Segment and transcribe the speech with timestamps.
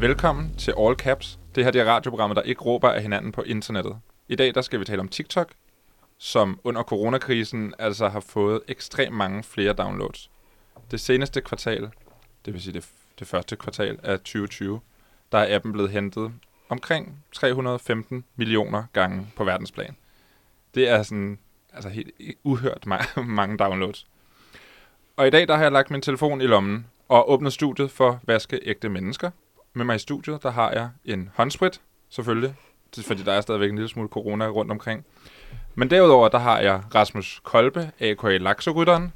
[0.00, 1.38] Velkommen til All Caps.
[1.54, 3.96] Det her det er radioprogrammet, der ikke råber af hinanden på internettet.
[4.28, 5.52] I dag der skal vi tale om TikTok,
[6.18, 10.30] som under coronakrisen altså har fået ekstremt mange flere downloads.
[10.90, 11.90] Det seneste kvartal,
[12.44, 12.88] det vil sige det,
[13.18, 14.80] det første kvartal af 2020,
[15.32, 16.32] der er appen blevet hentet
[16.68, 19.96] omkring 315 millioner gange på verdensplan.
[20.74, 21.38] Det er sådan
[21.72, 22.10] altså helt
[22.44, 24.06] uhørt mange downloads.
[25.16, 28.20] Og i dag der har jeg lagt min telefon i lommen og åbnet studiet for
[28.26, 29.30] vaskeægte mennesker.
[29.78, 32.54] Med mig i studiet, der har jeg en håndsprit, selvfølgelig,
[32.90, 35.04] det er, fordi der er stadigvæk en lille smule corona rundt omkring.
[35.74, 38.36] Men derudover, der har jeg Rasmus Kolbe, a.k.a.
[38.36, 39.12] Lakserytteren.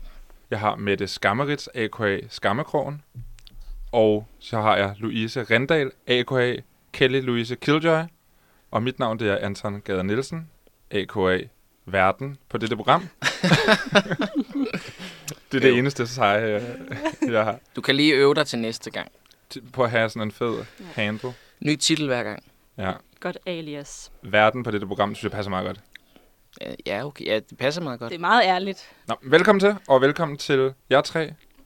[0.51, 2.19] Jeg har Mette Skammerits, a.k.a.
[2.29, 3.03] Skammekrogen.
[3.93, 6.57] Og så har jeg Louise Rendal, a.k.a.
[6.93, 8.03] Kelly Louise Killjoy.
[8.71, 10.51] Og mit navn det er Anton Gader Nielsen,
[10.91, 11.39] a.k.a.
[11.87, 13.01] Verden på dette program.
[15.53, 16.63] det er det eneste seje, jeg,
[17.33, 17.59] jeg har.
[17.77, 19.13] Du kan lige øve dig til næste gang.
[19.73, 20.65] På at have sådan en fed
[20.95, 21.33] handle.
[21.61, 22.43] Ny titel hver gang.
[22.79, 22.93] Ja.
[23.21, 24.13] Godt alias.
[24.23, 25.81] Verden på dette program, synes jeg passer meget godt.
[26.61, 27.27] Ja, Ja, okay.
[27.27, 28.11] Ja, det passer meget godt.
[28.11, 28.91] Det er meget ærligt.
[29.09, 31.21] Nå, velkommen til, og velkommen til jer tre.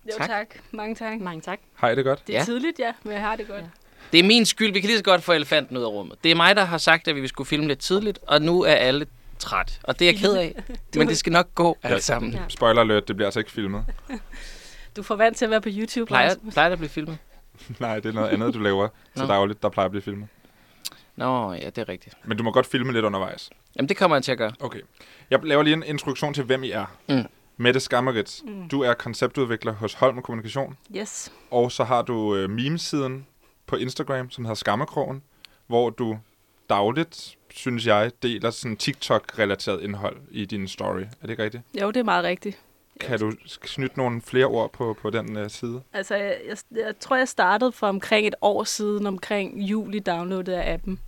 [0.06, 0.28] Jo, Tak.
[0.28, 0.46] tak.
[0.70, 1.20] Mange tak.
[1.20, 1.58] Mange tak.
[1.80, 2.26] Hej, det godt?
[2.26, 2.44] Det er Ja.
[2.44, 3.60] tidligt, ja, men jeg har det godt.
[3.60, 3.66] Ja.
[4.12, 4.72] Det er min skyld.
[4.72, 6.16] Vi kan lige så godt få elefanten ud af rummet.
[6.24, 8.72] Det er mig, der har sagt, at vi skulle filme lidt tidligt, og nu er
[8.74, 9.06] alle
[9.38, 9.80] træt.
[9.82, 10.54] Og det er jeg ked af.
[10.96, 12.32] Men det skal nok gå alt sammen.
[12.32, 12.38] Ja.
[12.48, 13.84] Spoiler alert, det bliver altså ikke filmet.
[14.96, 16.06] Du får vant til at være på YouTube.
[16.06, 17.18] Plejer, plejer det at blive filmet?
[17.80, 19.26] Nej, det er noget andet, du laver til Nå.
[19.28, 20.28] dagligt, der plejer at blive filmet.
[21.16, 22.16] Nå, ja, det er rigtigt.
[22.24, 23.50] Men du må godt filme lidt undervejs.
[23.76, 24.52] Jamen, det kommer jeg til at gøre.
[24.60, 24.80] Okay.
[25.30, 26.86] Jeg laver lige en introduktion til, hvem I er.
[27.08, 27.22] Mm.
[27.56, 28.68] Mette Skammerits, Mm.
[28.68, 30.76] du er konceptudvikler hos Holm Kommunikation.
[30.96, 31.32] Yes.
[31.50, 33.26] Og så har du øh, memesiden
[33.66, 35.22] på Instagram, som hedder Skammekrogen,
[35.66, 36.18] hvor du
[36.70, 41.00] dagligt, synes jeg, deler sådan TikTok-relateret indhold i din story.
[41.00, 41.62] Er det ikke rigtigt?
[41.82, 42.58] Jo, det er meget rigtigt.
[43.00, 45.82] Kan du knytte nogle flere ord på, på den uh, side?
[45.92, 50.62] Altså, jeg, jeg, jeg tror, jeg startede for omkring et år siden, omkring juli, downloadede
[50.62, 51.00] af appen.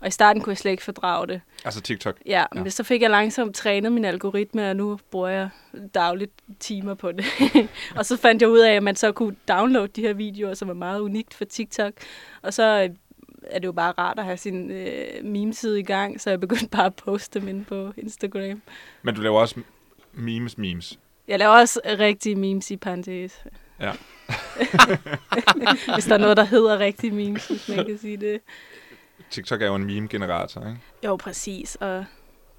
[0.00, 1.40] Og i starten kunne jeg slet ikke fordrage det.
[1.64, 2.16] Altså TikTok.
[2.26, 2.62] Ja, Ja.
[2.62, 5.48] men så fik jeg langsomt trænet min algoritme, og nu bruger jeg
[5.94, 7.24] dagligt timer på det.
[7.96, 10.68] og så fandt jeg ud af, at man så kunne downloade de her videoer, som
[10.68, 11.92] er meget unikt for TikTok.
[12.42, 12.96] Og så øh,
[13.42, 16.68] er det jo bare rart at have sin øh, memeside i gang, så jeg begyndte
[16.68, 18.62] bare at poste dem inde på Instagram.
[19.02, 19.60] Men du laver også
[20.12, 20.98] memes memes.
[21.28, 23.44] Jeg laver også rigtige memes i parentes.
[23.80, 23.92] Ja.
[25.94, 28.40] hvis der er noget, der hedder rigtige memes, hvis man kan sige det.
[29.30, 30.80] TikTok er jo en meme-generator, ikke?
[31.04, 31.74] Jo, præcis.
[31.74, 32.04] Og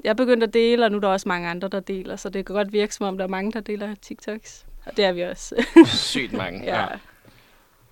[0.03, 2.45] jeg begyndte at dele, og nu er der også mange andre, der deler, så det
[2.45, 4.65] kan godt virke, som om der er mange, der deler TikToks.
[4.85, 5.65] Og det er vi også.
[5.85, 6.63] Sygt mange.
[6.63, 6.81] ja.
[6.81, 6.87] Ja.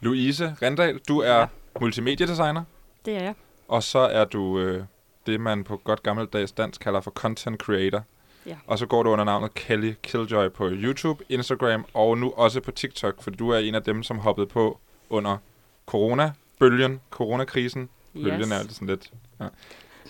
[0.02, 1.48] Louise Rendal, du er
[1.82, 2.64] multimediedesigner,
[3.06, 3.34] Det er jeg.
[3.68, 4.84] og så er du øh,
[5.26, 8.02] det, man på godt gammeldags dansk kalder for content creator.
[8.46, 8.56] Ja.
[8.68, 12.72] Og så går du under navnet Kelly Killjoy på YouTube, Instagram og nu også på
[12.72, 14.80] TikTok, for du er en af dem, som hoppede på
[15.10, 15.38] under
[15.86, 17.90] corona-bølgen, coronakrisen.
[18.14, 18.52] Bølgen Yes.
[18.52, 19.12] er altid sådan lidt...
[19.40, 19.48] Ja.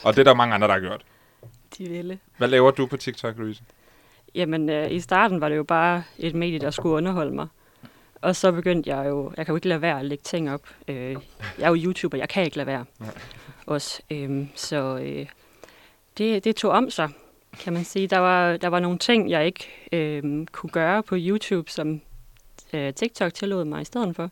[0.03, 1.05] Og det er der mange andre, der har gjort.
[1.77, 2.19] De ville.
[2.37, 3.63] Hvad laver du på TikTok, Louise?
[4.35, 7.47] Jamen, øh, i starten var det jo bare et medie, der skulle underholde mig.
[8.21, 10.61] Og så begyndte jeg jo, jeg kan jo ikke lade være at lægge ting op.
[10.87, 11.19] Øh, jeg
[11.59, 12.85] er jo YouTuber, jeg kan ikke lade være.
[12.99, 13.09] Nej.
[13.65, 14.01] Også.
[14.11, 15.25] Øh, så øh,
[16.17, 17.09] det, det tog om sig,
[17.59, 18.07] kan man sige.
[18.07, 22.01] Der var, der var nogle ting, jeg ikke øh, kunne gøre på YouTube, som
[22.73, 24.29] øh, TikTok tillod mig i stedet for.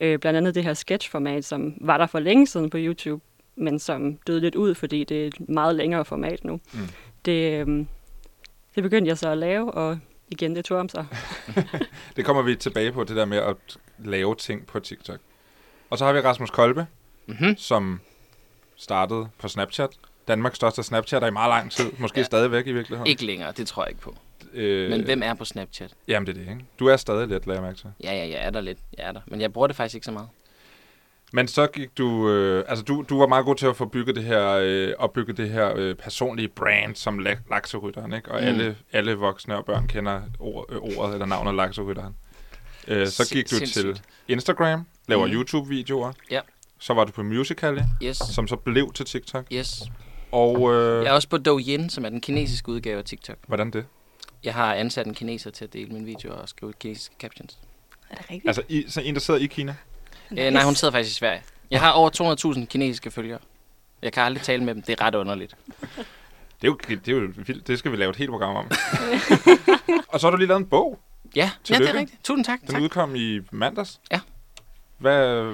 [0.00, 3.24] Øh, blandt andet det her sketchformat, som var der for længe siden på YouTube,
[3.56, 6.60] men som døde lidt ud, fordi det er et meget længere format nu.
[6.72, 6.88] Mm.
[7.24, 7.86] Det, øh,
[8.74, 9.98] det begyndte jeg så at lave, og
[10.28, 11.06] igen, det tog om sig.
[12.16, 13.56] Det kommer vi tilbage på, det der med at
[13.98, 15.18] lave ting på TikTok.
[15.90, 16.86] Og så har vi Rasmus Kolbe,
[17.26, 17.56] Mm-hmm.
[17.56, 18.00] som
[18.76, 19.90] startede på Snapchat.
[20.28, 21.90] Danmarks største Snapchat i meget lang tid.
[21.98, 22.24] Måske ja.
[22.24, 23.06] Stadigvæk i virkeligheden.
[23.06, 24.14] Ikke længere, det tror jeg ikke på.
[24.52, 25.90] Øh, Men hvem er på Snapchat?
[26.08, 26.64] Jamen, det er det, ikke?
[26.78, 27.90] Du er stadig lidt, lader jeg mærke til.
[28.04, 28.78] Ja, ja, jeg er der lidt.
[28.98, 29.20] Jeg er der.
[29.26, 30.28] Men jeg bruger det faktisk ikke så meget.
[31.32, 32.28] Men så gik du...
[32.30, 35.32] Øh, altså, du, du var meget god til at få bygget det her, øh, opbygge
[35.32, 38.30] det her øh, personlige brand som la- lakserytteren, ikke?
[38.32, 38.42] Og Mm.
[38.42, 38.48] mm.
[38.48, 42.14] alle, alle voksne og børn kender ord, øh, ordet eller navnet lakserytteren.
[42.88, 44.02] Øh, så gik du til sindssygt.
[44.28, 45.34] Instagram, laver Mhm.
[45.36, 46.12] YouTube-videoer.
[46.30, 46.40] Ja.
[46.78, 48.16] Så var du på Musical.ly, Yes.
[48.16, 49.44] som så blev til TikTok.
[49.52, 49.82] Yes.
[50.32, 53.36] Og øh, Jeg er også på Douyin, som er den kinesiske udgave af TikTok.
[53.46, 53.86] hvordan det?
[54.44, 57.58] Jeg har ansat en kineser til at dele mine videoer og skrive kinesiske captions.
[58.10, 58.46] Er det rigtigt?
[58.46, 59.76] Altså, i, så en, der sidder i Kina?
[60.30, 60.46] Nice.
[60.46, 61.42] Øh, nej, hun sidder faktisk i Sverige.
[61.70, 63.38] Jeg har over 200.000 kinesiske følgere.
[64.02, 64.82] Jeg kan aldrig tale med dem.
[64.82, 65.54] Det er ret underligt.
[65.70, 67.66] Det er jo, det er jo vildt.
[67.66, 68.70] Det skal vi lave et helt program om.
[70.12, 70.98] og så har du lige lavet en bog.
[71.36, 72.24] Ja, ja det er rigtigt.
[72.24, 72.60] Tusind tak.
[72.60, 72.82] Den tak.
[72.82, 74.00] udkom i mandags.
[74.12, 74.20] Ja.
[74.98, 75.52] Hvad,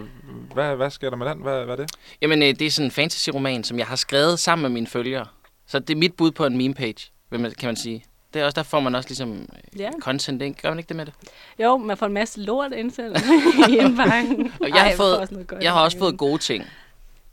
[0.54, 1.38] hvad, hvad sker der med den?
[1.42, 1.90] Hvad, hvad er det?
[2.22, 5.26] Jamen, øh, det er sådan en fantasy-roman, som jeg har skrevet sammen med mine følgere.
[5.66, 8.04] Så det er mit bud på en meme-page, kan man sige.
[8.34, 9.48] Det er også, der får man også ligesom
[9.78, 9.90] Ja.
[10.00, 10.62] content, ikke?
[10.62, 11.14] Gør man ikke det med det?
[11.58, 13.18] Jo, man får en masse lort indsendt
[13.70, 14.52] i indbakken.
[14.60, 16.64] Og jeg har Ej, fået- også Jeg har også fået gode ting.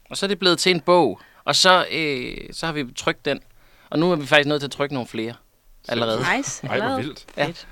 [0.10, 1.20] Og så er det blevet til en bog.
[1.44, 3.40] Og så, øh, så har vi trykt den.
[3.90, 5.34] Og nu er vi faktisk nødt til at trykke nogle flere
[5.88, 6.20] allerede.
[6.38, 6.68] Nice.
[6.68, 7.26] Ej, hvor vildt.
[7.38, 7.46] Ja.
[7.46, 7.68] Fedt.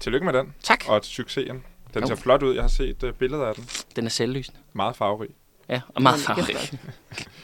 [0.00, 0.84] Tillykke med den, Tak.
[0.88, 1.62] og succesen.
[1.94, 2.06] Den Jo.
[2.08, 2.54] ser flot ud.
[2.54, 3.68] Jeg har set uh, billeder af den.
[3.96, 4.58] Den er selvlysende.
[4.72, 5.30] Meget farverig.
[5.68, 6.78] Ja, og meget er farverig.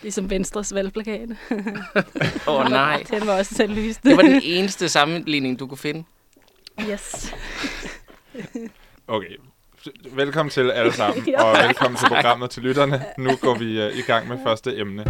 [0.02, 1.28] Ligesom Venstres valgplakat.
[2.48, 3.02] Åh oh, nej.
[3.10, 4.02] Den var også selvlyst.
[4.02, 6.04] Det var den eneste sammenligning, du kunne finde.
[6.90, 7.34] Yes.
[9.08, 9.36] Okay.
[10.12, 11.42] Velkommen til alle sammen, Ja.
[11.42, 13.04] og velkommen til programmet til lytterne.
[13.18, 15.04] Nu går vi uh, i gang med første emne.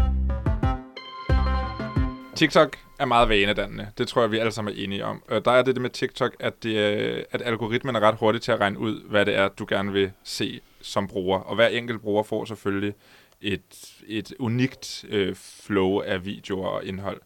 [2.36, 3.88] TikTok er meget vanedannende.
[3.98, 5.22] Det tror jeg, vi alle sammen er enige om.
[5.44, 8.60] Der er det med TikTok, at, det, øh, at algoritmen er ret hurtig til at
[8.60, 11.38] regne ud, hvad det er, du gerne vil se som bruger.
[11.38, 12.94] Og hver enkelt bruger får selvfølgelig
[13.40, 17.20] et, et unikt øh, flow af videoer og indhold.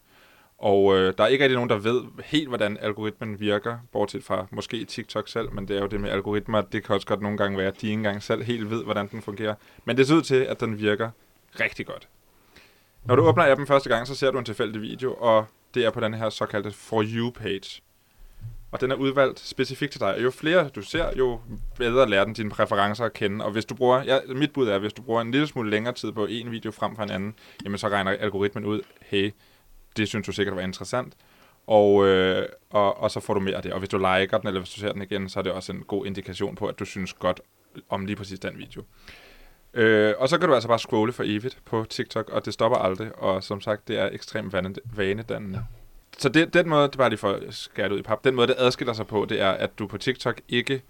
[0.57, 4.47] Og øh, der er ikke rigtig nogen, der ved helt, hvordan algoritmen virker, bortset fra
[4.51, 7.37] måske TikTok selv, men det er jo det med algoritmer, det kan også godt nogle
[7.37, 9.55] gange være, at de ikke engang selv helt ved, hvordan den fungerer.
[9.85, 11.09] Men det ser ud til, at den virker
[11.59, 12.07] rigtig godt.
[13.05, 15.91] Når du åbner appen første gang, så ser du en tilfældig video, og det er
[15.91, 17.81] på den her såkaldte For You-page.
[18.71, 20.15] Og den er udvalgt specifikt til dig.
[20.15, 21.39] Og jo flere du ser, jo
[21.77, 23.45] bedre lærer den dine præferencer at kende.
[23.45, 25.69] Og hvis du bruger, ja, mit bud er, at hvis du bruger en lille smule
[25.69, 29.31] længere tid på en video frem for en anden, jamen så regner algoritmen ud, hey,
[29.97, 31.13] det synes du sikkert var interessant.
[31.67, 33.73] Og, øh, og, og så får du mere af det.
[33.73, 35.71] Og hvis du liker den, eller hvis du ser den igen, så er det også
[35.71, 37.41] en god indikation på, at du synes godt
[37.89, 38.83] om lige præcis den video.
[39.73, 42.77] Øh, og så kan du altså bare scrolle for evigt på TikTok, og det stopper
[42.77, 43.15] aldrig.
[43.19, 45.65] Og som sagt, det er ekstremt vane- vanedannende.
[46.17, 48.23] Så det, den måde, det er bare lige for at skære det ud i pap,
[48.23, 50.81] den måde, det adskiller sig på, det er, at du på TikTok ikke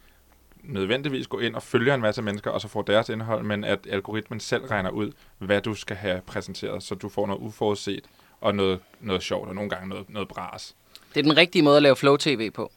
[0.64, 3.80] nødvendigvis går ind og følger en masse mennesker, og så får deres indhold, men at
[3.90, 8.02] algoritmen selv regner ud, hvad du skal have præsenteret, så du får noget uforudset
[8.42, 10.76] og noget, noget sjovt, og nogle gange noget, noget bras.
[11.14, 12.72] Det er den rigtige måde at lave Flow TV på.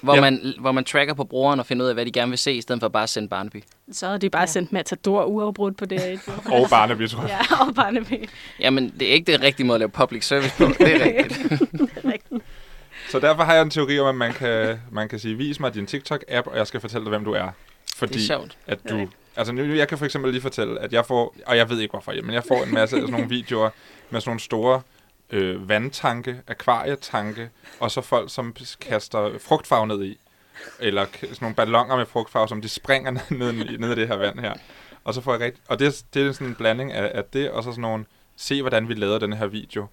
[0.00, 0.24] Hvor, Ja.
[0.24, 0.30] ja.
[0.30, 2.52] man, hvor man tracker på brugeren og finder ud af, hvad de gerne vil se,
[2.52, 3.62] i stedet for bare at sende Barnaby.
[3.92, 6.20] Så har de bare sendt Matador uafbrudt på det.
[6.52, 7.46] Og Barnaby, tror jeg.
[7.50, 8.28] ja, og Barnaby.
[8.60, 10.64] Jamen, det er ikke den rigtige måde at lave public service på.
[10.78, 12.42] Det er rigtigt.
[13.10, 15.74] Så derfor har jeg en teori om, at man kan, man kan sige, vis mig
[15.74, 17.48] din TikTok-app, og jeg skal fortælle dig, hvem du er.
[17.96, 18.56] Fordi Det er sjovt.
[18.66, 19.08] at du...
[19.36, 21.34] Altså, nu, jeg kan for eksempel lige fortælle, at jeg får...
[21.46, 23.70] Og jeg ved ikke, hvorfor, men jeg får en masse af sådan nogle videoer
[24.10, 24.80] med sådan nogle store
[25.34, 27.50] øh, vandtanke, akvarietanke,
[27.80, 30.18] og så folk, som kaster frugtfarve ned i.
[30.80, 34.16] Eller sådan nogle ballonger med frugtfarve, som de springer ned, ned, ned i det her
[34.16, 34.54] vand her.
[35.04, 35.62] Og så får jeg rigtig...
[35.68, 38.04] Og det, er- det er sådan en blanding af, af det, og så sådan nogle...
[38.36, 39.86] Se, hvordan vi lavede den her video.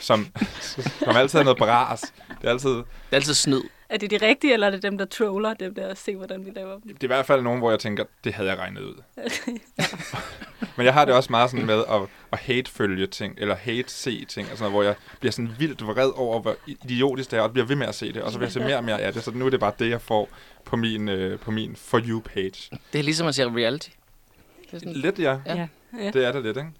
[0.00, 0.26] Som,
[1.04, 2.00] som altid er noget bras.
[2.40, 2.70] Det er altid...
[2.70, 3.62] Det er altid snyd.
[3.88, 6.46] Er det de rigtige, eller er det dem, der troller dem der og se, hvordan
[6.46, 6.82] vi laver dem?
[6.82, 8.94] Det er i hvert fald nogen, hvor jeg tænker, det havde jeg regnet ud.
[10.76, 12.00] Men jeg har det også meget sådan med at,
[12.32, 16.40] at hate-følge ting, eller hate-se ting, altså noget, hvor jeg bliver sådan vildt vred over,
[16.40, 18.52] hvor idiotisk det er, og bliver ved med at se det, og så vil jeg
[18.52, 20.28] se mere og mere af det, så nu er det bare det, jeg får
[20.64, 22.70] på min, øh, på min For You-page.
[22.92, 23.88] Det er ligesom at se reality.
[24.62, 25.38] Det er sådan, Lidt, ja.
[25.46, 25.54] Ja.
[25.56, 25.66] Ja.
[25.98, 26.10] Ja.
[26.10, 26.70] Det er det lidt, ikke?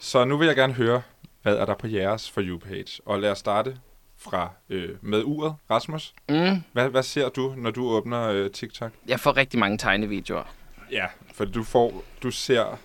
[0.00, 1.02] Så nu vil jeg gerne høre,
[1.42, 3.00] hvad er der på jeres For You-page?
[3.06, 3.76] Og lad os starte
[4.18, 6.14] fra øh, med uret, Rasmus.
[6.28, 8.92] mm, Hvad, hvad ser du, når du åbner øh, TikTok?
[9.08, 10.44] jeg får rigtig mange tegnevideoer.
[10.92, 12.78] Ja, for du får, du ser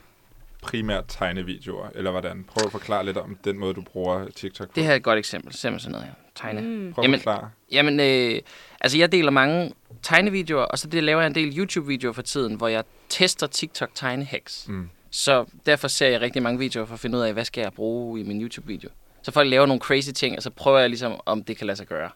[0.65, 2.43] primært tegnevideoer, eller hvordan?
[2.47, 4.73] Prøv at forklare lidt om den måde, du bruger TikTok på.
[4.75, 5.53] Det her er et godt eksempel.
[5.53, 6.13] Se mig sådan noget her.
[6.35, 6.61] Tegne.
[6.61, 6.67] Mm.
[6.67, 6.93] Mm.
[6.93, 7.49] Prøv at Jamen- forklare.
[7.71, 8.41] Jamen, øh,
[8.81, 12.55] altså jeg deler mange tegnevideoer, og så det laver jeg en del YouTube-videoer for tiden,
[12.55, 14.67] hvor jeg tester TikTok tegnehacks.
[14.67, 14.89] Mm.
[15.11, 17.73] Så derfor ser jeg rigtig mange videoer for at finde ud af, hvad skal jeg
[17.73, 18.89] bruge i min YouTube-video.
[19.21, 21.77] Så folk laver nogle crazy ting, og så prøver jeg ligesom, om det kan lade
[21.77, 22.09] sig gøre.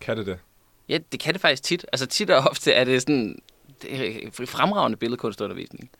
[0.00, 0.38] Kan det det?
[0.88, 1.86] Ja, det kan det faktisk tit.
[1.92, 3.38] Altså tit og ofte er det sådan
[3.82, 5.90] det er fremragende billedkunstundervisning.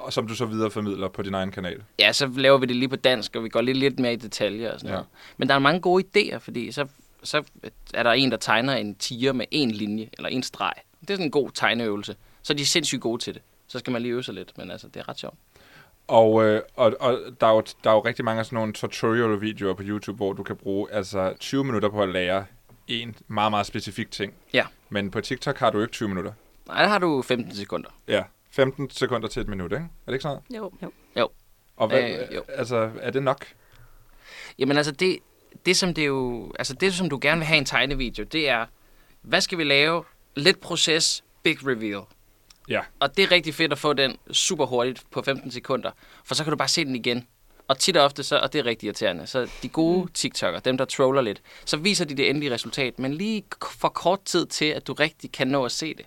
[0.00, 1.82] Og som du så videreformidler på din egen kanal.
[1.98, 4.16] Ja, så laver vi det lige på dansk, og vi går lidt, lidt mere i
[4.16, 4.94] detaljer og sådan Ja.
[4.94, 5.06] noget.
[5.36, 6.86] Men der er mange gode idéer, fordi så,
[7.22, 7.42] så
[7.94, 10.72] er der en, der tegner en tiger med en linje, eller en streg.
[11.00, 12.16] Det er sådan en god tegneøvelse.
[12.42, 13.42] Så er de sindssygt gode til det.
[13.66, 15.34] Så skal man lige øve sig lidt, men altså, det er ret sjovt.
[16.08, 18.72] Og, øh, og, og der, er jo, der er jo rigtig mange af sådan nogle
[18.72, 22.44] tutorial-videoer på YouTube, hvor du kan bruge altså 20 minutter på at lære
[22.88, 24.32] en meget, meget specifik ting.
[24.52, 24.66] Ja.
[24.88, 26.32] Men på TikTok har du ikke 20 minutter.
[26.66, 27.90] Nej, der har du 15 sekunder.
[28.08, 28.22] Ja.
[28.50, 29.84] 15 sekunder til et minut, ikke?
[29.84, 30.42] Er det ikke sådan?
[31.16, 31.30] Jo.
[31.76, 32.42] Og hvad, Øh, jo.
[32.48, 33.46] altså, er det nok?
[34.58, 35.18] Jamen altså, det,
[35.66, 38.48] det som det jo, altså det som du gerne vil have i en tegnevideo, det
[38.48, 38.66] er,
[39.22, 40.04] hvad skal vi lave?
[40.36, 42.02] Lidt proces, big reveal.
[42.68, 42.80] Ja.
[43.00, 45.90] Og det er rigtig fedt at få den super hurtigt på 15 sekunder,
[46.24, 47.26] for så kan du bare se den igen.
[47.68, 50.78] Og tit og ofte, så, og det er rigtig irriterende, så de gode TikTok'ere, dem
[50.78, 53.44] der troller lidt, så viser de det endelige resultat, men lige
[53.78, 56.06] for kort tid til, at du rigtig kan nå at se det,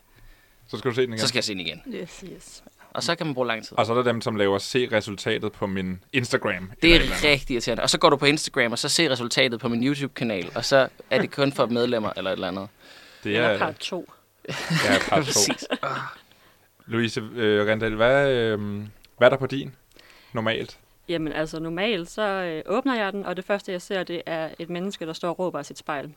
[0.74, 1.20] Så skal du se den igen.
[1.20, 1.82] så skal jeg se den igen.
[1.94, 2.64] Yes, yes.
[2.94, 3.78] Og så kan man bruge lang tid.
[3.78, 6.72] Og så er der dem, som laver se resultatet på min Instagram.
[6.82, 7.84] Det eller er eller rigtig irriterende.
[7.84, 10.88] Og så går du på Instagram, og så ser resultatet på min YouTube-kanal, og så
[11.10, 12.68] er det kun for medlemmer eller et eller andet.
[13.24, 14.14] Det Eller er part 2.
[14.50, 14.54] ja,
[15.10, 15.26] part to.
[15.26, 15.68] Præcis.
[16.86, 18.60] Louise øh, Rendal, hvad, øh,
[19.18, 19.76] hvad er der på din
[20.34, 20.78] normalt?
[21.10, 24.50] Jamen altså normalt, så øh, åbner jeg den, og det første jeg ser, det er
[24.60, 26.14] et menneske, der står og råber af sit spejl.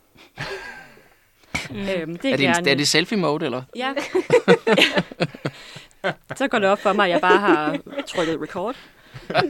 [1.71, 2.59] Øhm, det er, Er det, gerne...
[2.59, 3.61] en, er det selfie-mode, eller?
[3.75, 3.93] Ja.
[6.35, 8.75] så går det op for mig, at jeg bare har trykket record.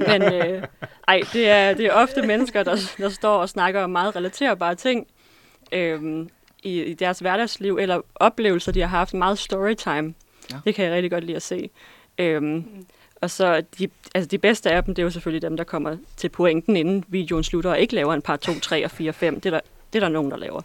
[0.08, 0.64] Men øh,
[1.08, 4.76] ej, det er, det er ofte mennesker, der, der står og snakker om meget relaterbare
[4.76, 5.08] ting
[5.72, 6.30] øhm,
[6.64, 10.14] i, i deres hverdagsliv, eller oplevelser, de har haft meget storytime.
[10.52, 10.58] Ja.
[10.66, 11.70] Det kan jeg rigtig godt lide at se.
[12.18, 12.66] Øhm,
[13.22, 15.98] og så de, altså de bedste af dem, det er jo selvfølgelig dem, der kommer
[16.18, 19.36] til pointen, inden videoen slutter, og ikke laver en par 2, 3 og 4, 5.
[19.36, 19.60] Det er der,
[19.94, 20.62] det er der nogen, der laver.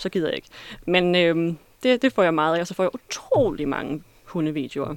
[0.00, 0.48] Så gider jeg ikke.
[0.86, 4.94] Men øhm, det, det får jeg meget af, og så får jeg utrolig mange hundevideoer.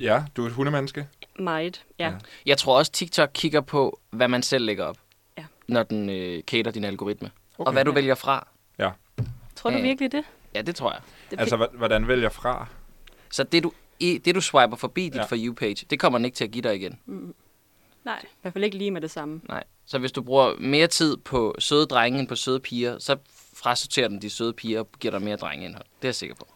[0.00, 1.08] Ja, du er et hundemenneske.
[1.38, 2.04] Meget, ja.
[2.04, 2.10] Ja.
[2.10, 2.16] ja.
[2.46, 4.96] Jeg tror også, TikTok kigger på, hvad man selv lægger op,
[5.38, 5.44] Ja.
[5.68, 7.30] når den øh, cater din algoritme.
[7.58, 7.66] Okay.
[7.66, 7.94] Og hvad du Ja.
[7.94, 8.48] vælger fra.
[9.56, 9.82] Tror du Ja.
[9.82, 10.24] virkelig det?
[10.54, 11.00] Ja, det tror jeg.
[11.30, 12.66] det Altså, hvordan vælger jeg fra?
[13.30, 15.24] Så det, du, i, det, du swiper forbi dit Ja.
[15.24, 16.98] For You-page, det kommer den ikke til at give dig igen.
[17.06, 17.34] Mm.
[18.04, 18.20] Nej.
[18.22, 19.40] I hvert fald ikke lige med det samme.
[19.48, 19.64] Nej.
[19.86, 23.16] Så hvis du bruger mere tid på søde drenge end på søde piger, så
[23.54, 25.84] frasorterer den de søde piger og giver dig mere drengeindhold.
[25.84, 26.46] Det er jeg sikker på.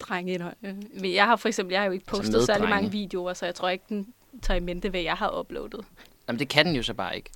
[0.00, 0.54] Drengeindhold.
[0.62, 2.74] Øh, Men jeg har for eksempel, jeg har jo ikke Altså postet med særlig drenge.
[2.74, 4.06] mange videoer, så jeg tror ikke, den
[4.42, 5.84] tager i mente, hvad jeg har uploadet.
[6.28, 7.30] Jamen, det kan den jo så bare ikke.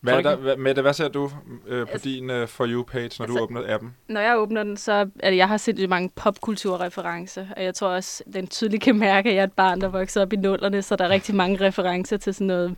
[0.00, 1.30] Hvad, er der, hvad, Mette, hvad ser du
[1.66, 3.96] øh, på Altså- din uh, For You-page, når Altså- du åbner appen?
[4.08, 7.88] Når jeg åbner den, så er det, jeg har sindssygt mange popkulturreferencer, og jeg tror
[7.88, 10.82] også, den tydeligt kan mærke, at jeg er et barn, der voksede op i nullerne,
[10.82, 12.76] så der er rigtig mange referencer til sådan noget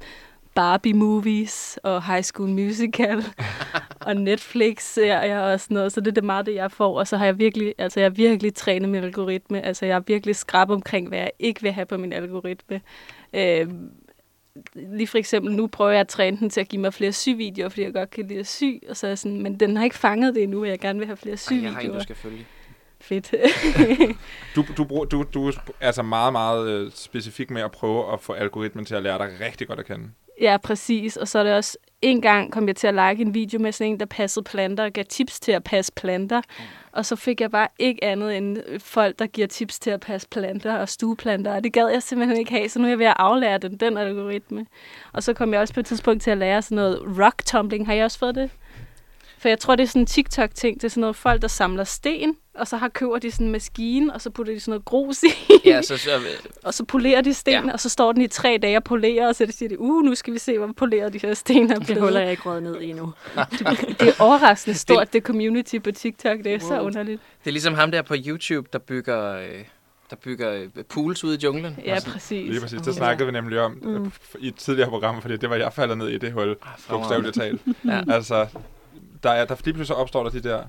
[0.54, 3.24] Barbie-movies og High School Musical
[4.06, 7.16] og Netflix-serier og sådan noget, så det er det meget det, jeg får, og så
[7.16, 10.70] har jeg virkelig, altså jeg har virkelig trænet min algoritme, altså jeg er virkelig skrab
[10.70, 12.80] omkring, hvad jeg ikke vil have på min algoritme.
[13.34, 13.68] Øh,
[14.74, 17.68] lige for eksempel, nu prøver jeg at træne den til at give mig flere syvideoer,
[17.68, 19.84] fordi jeg godt kan lide at sy, og så er jeg sådan, men den har
[19.84, 21.98] ikke fanget det endnu, og jeg gerne vil have flere Ej, jeg har en, syvideoer.
[21.98, 22.46] du skal følge.
[23.00, 23.34] Fedt.
[24.56, 28.20] Du, du, bruger, du, du er altså meget, meget øh, specifik med at prøve at
[28.20, 30.10] få algoritmen til at lære dig rigtig godt at kende.
[30.42, 31.16] Ja, præcis.
[31.16, 33.72] Og så er det også, en gang kom jeg til at like en video med
[33.72, 36.42] sådan en, der passede planter og gav tips til at passe planter.
[36.92, 40.00] Og så fik jeg bare ikke andet end øh, folk, der giver tips til at
[40.00, 41.54] passe planter og stueplanter.
[41.54, 43.76] Og det gad jeg simpelthen ikke have, så nu er jeg ved at aflære den,
[43.76, 44.66] den algoritme.
[45.12, 47.86] Og så kom jeg også på et tidspunkt til at lære sådan noget rock tumbling.
[47.86, 48.50] Har I også fået det?
[49.38, 50.76] For jeg tror, det er sådan en TikTok-ting.
[50.76, 53.52] Det er sådan noget folk, der samler sten, og så har køber de sådan en
[53.52, 55.26] maskine, og så putter de sådan noget grus i.
[55.64, 56.10] Ja, så, så
[56.64, 57.72] Og så polerer de sten, Ja.
[57.72, 60.14] og så står den i tre dage og polerer, og så siger de, uh, nu
[60.14, 62.02] skal vi se, hvor poleret de her sten er Det blevet.
[62.02, 63.12] holder jeg ikke råd ned i endnu.
[63.38, 66.38] Det er overraskende stort, det community på TikTok.
[66.44, 66.86] Det er så Wow.
[66.86, 67.20] underligt.
[67.44, 69.64] det er ligesom ham der på YouTube, der bygger, øh,
[70.10, 71.78] der bygger øh, pools ude i junglen.
[71.84, 72.48] Ja, sådan, præcis.
[72.50, 72.78] Lige præcis.
[72.80, 72.92] Det Ja.
[72.92, 73.88] snakkede vi nemlig om Mm.
[73.90, 74.12] mm.
[74.38, 77.34] i et tidligere program, fordi det var jeg faldet ned i det hul, ah, bogstaveligt
[77.34, 77.60] talt.
[77.84, 78.02] Ja.
[78.10, 78.46] altså,
[79.22, 80.62] der er, der lige pludselig så opstår der de der...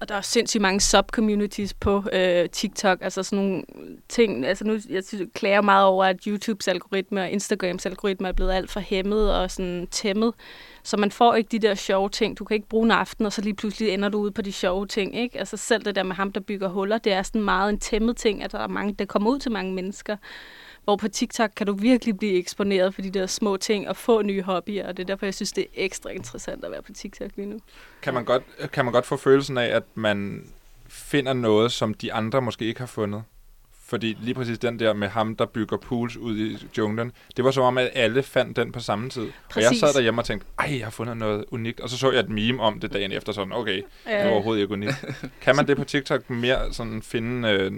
[0.00, 2.98] Og der er sindssygt mange sub-communities på øh, TikTok.
[3.00, 3.62] Altså sådan nogle
[4.08, 4.46] ting.
[4.46, 8.32] Altså nu, jeg synes, jeg klager meget over, at YouTubes algoritme og Instagrams algoritme er
[8.32, 10.34] blevet alt for hæmmet og sådan tæmmet.
[10.82, 12.38] Så man får ikke de der sjove ting.
[12.38, 14.52] Du kan ikke bruge en aften, og så lige pludselig ender du ude på de
[14.52, 15.16] sjove ting.
[15.16, 15.38] Ikke?
[15.38, 18.16] Altså selv det der med ham, der bygger huller, det er sådan meget en tæmmet
[18.16, 20.16] ting, at der, er mange, der kommer ud til mange mennesker.
[20.84, 24.22] Hvor på TikTok kan du virkelig blive eksponeret for de der små ting og få
[24.22, 26.92] nye hobbyer, og det er derfor, jeg synes, det er ekstra interessant at være på
[26.92, 27.58] TikTok lige nu.
[28.02, 30.46] Kan man, godt, kan man godt få følelsen af, at man
[30.88, 33.22] finder noget, som de andre måske ikke har fundet?
[33.86, 37.50] Fordi lige præcis den der med ham, der bygger pools ud i junglen, det var
[37.50, 39.22] som om, at alle fandt den på samme tid.
[39.22, 39.80] Og jeg Præcis.
[39.80, 41.80] sad derhjemme og tænkte, ej, jeg har fundet noget unikt.
[41.80, 43.76] Og så så jeg et meme om det dagen efter, sådan, okay,
[44.06, 45.04] det var overhovedet ikke unikt.
[45.42, 47.72] Kan man det på TikTok mere sådan finde øh,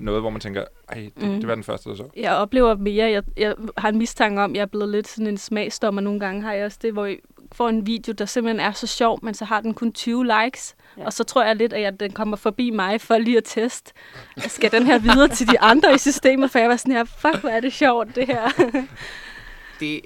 [0.00, 1.34] noget, hvor man tænker, ej, det, Mm.
[1.34, 2.04] det var den første, der så?
[2.16, 5.38] Jeg oplever mere, jeg, jeg har en mistanke om, jeg er blevet lidt sådan en
[5.38, 7.14] smagsdommer nogle gange, har jeg også det, hvor
[7.52, 10.76] får en video, der simpelthen er så sjov, men så har den kun 20 likes,
[10.98, 11.04] Ja.
[11.04, 13.92] og så tror jeg lidt, at jeg, den kommer forbi mig for lige at teste.
[14.38, 17.36] Skal den her videre til de andre i systemet, for jeg var sådan her, fuck,
[17.40, 18.48] hvor er det sjovt, det her.
[19.80, 20.00] Det,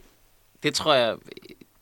[0.63, 1.17] det tror jeg,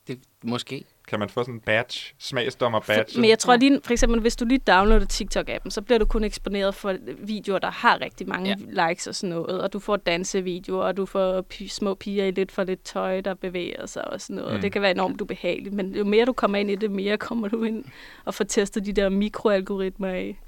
[0.06, 0.84] det måske.
[1.08, 3.20] Kan man få sådan en badge, smagsdommer badge?
[3.20, 6.24] Men jeg tror lige, for eksempel, hvis du lige downloader TikTok-appen, så bliver du kun
[6.24, 8.88] eksponeret for videoer, der har rigtig mange ja.
[8.88, 9.62] likes og sådan noget.
[9.62, 13.34] Og du får dansevideoer, og du får små piger i lidt for lidt tøj, der
[13.34, 14.50] bevæger sig og sådan noget.
[14.50, 14.56] Mm.
[14.56, 14.62] Mm.
[14.62, 17.48] Det kan være enormt ubehageligt, men jo mere du kommer ind i det, mere kommer
[17.48, 17.84] du ind
[18.24, 20.40] og får testet de der mikroalgoritmer af.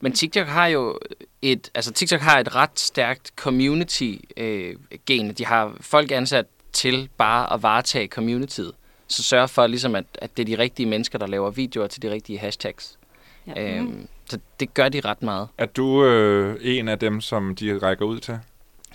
[0.00, 0.98] Men TikTok har jo
[1.42, 5.32] et, altså TikTok har et ret stærkt community-gen.
[5.32, 8.72] De har folk ansat til bare at varetage communityet.
[9.10, 12.02] Så sørg for ligesom, at, at det er de rigtige mennesker, der laver videoer til
[12.02, 12.98] de rigtige hashtags.
[13.46, 13.76] Ja.
[13.76, 15.48] Øhm, så det gør de ret meget.
[15.58, 18.38] Er du øh, en af dem, som de rækker ud til?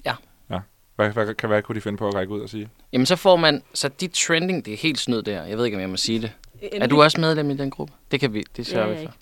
[0.05, 0.13] Ja.
[0.49, 0.59] ja.
[0.95, 2.69] Hvad, hvad, kan, hvad kunne de finde på at række ud og sige?
[2.93, 3.63] Jamen, så får man...
[3.73, 5.43] Så de trending, det er helt snyd der.
[5.43, 6.31] Jeg ved ikke, om jeg må sige det.
[6.71, 7.93] Er du også medlem i den gruppe?
[8.11, 9.13] Det kan vi, det sørger Ja, vi for.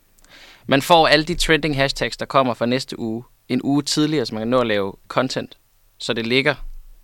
[0.68, 4.34] Man får alle de trending hashtags, der kommer fra næste uge, en uge tidligere, så
[4.34, 5.58] man kan nå at lave content.
[5.98, 6.56] Så det ligger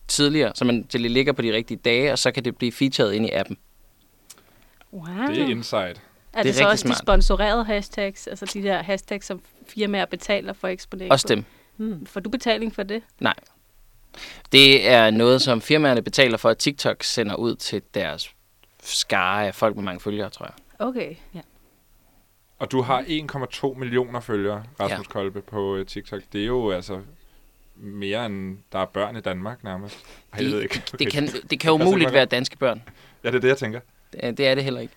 [0.08, 3.12] tidligere, så man, det ligger på de rigtige dage, og så kan det blive featured
[3.12, 3.58] ind i appen.
[4.94, 5.28] Wow.
[5.28, 6.02] Det er insight.
[6.34, 6.98] er det, det er så også smart.
[6.98, 11.46] de sponsorerede hashtags, altså de der hashtags, som firmaer betaler for at eksponere Også dem.
[11.78, 12.06] Hmm.
[12.06, 13.04] Får du betaling for det?
[14.52, 18.32] Det er noget, som firmaerne betaler for, at TikTok sender ud til deres
[18.84, 20.54] skare af folk med mange følgere, tror jeg.
[20.88, 21.16] Okay.
[22.60, 23.02] Og du har
[23.74, 25.12] 1,2 millioner følgere, Rasmus ja.
[25.12, 26.22] Kolbe, på øh, TikTok.
[26.34, 27.00] Det er jo altså
[27.76, 29.98] mere end der er børn i Danmark nærmest.
[30.34, 30.84] Ej, jeg ved ikke.
[31.00, 32.82] Det kan, det kan Altså, umuligt man- være danske børn.
[33.24, 33.80] Ja, det er det, jeg tænker.
[34.14, 34.94] Det er det heller ikke.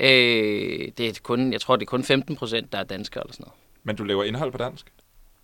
[0.00, 3.32] Øh, det er kun, jeg tror, det er kun 15 procent, der er danskere eller
[3.32, 3.58] sådan noget.
[3.82, 4.92] Men du laver indhold på dansk?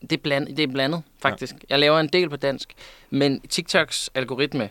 [0.00, 1.54] Det er, bland, det er blandet, faktisk.
[1.54, 1.58] Ja.
[1.68, 2.74] Jeg laver en del på dansk,
[3.10, 4.70] men TikToks algoritme,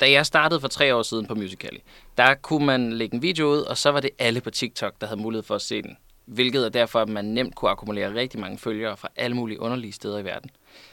[0.00, 1.78] da jeg startede for tre år siden på Musical.ly,
[2.18, 5.06] der kunne man lægge en video ud, og så var det alle på TikTok, der
[5.06, 5.96] havde mulighed for at se den.
[6.24, 9.92] Hvilket er derfor, at man nemt kunne akkumulere rigtig mange følgere fra alle mulige underlige
[9.92, 10.50] steder i verden.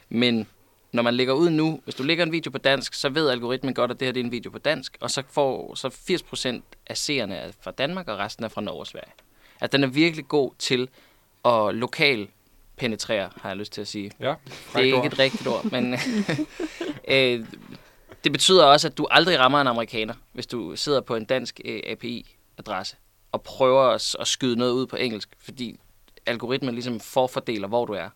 [0.10, 0.48] Men
[0.94, 3.74] når man lægger ud nu, hvis du lægger en video på dansk, så ved algoritmen
[3.74, 6.62] godt, at det her det er en video på dansk, og så får så 80%
[6.88, 9.12] af seerne er fra Danmark, og resten er fra Norge og Sverige.
[9.62, 10.90] At den er virkelig god til
[11.46, 12.28] at lokal
[12.78, 14.12] penetrere, har jeg lyst til at sige.
[14.20, 15.06] Ja, Det er ikke ord.
[15.06, 15.94] et rigtigt ord, men
[17.08, 17.46] øh,
[18.24, 21.62] det betyder også, at du aldrig rammer en amerikaner, hvis du sidder på en dansk
[21.66, 22.96] øh, API-adresse
[23.32, 25.80] og prøver at, at skyde noget ud på engelsk, fordi
[26.26, 28.10] algoritmen ligesom forfordeler, hvor du er.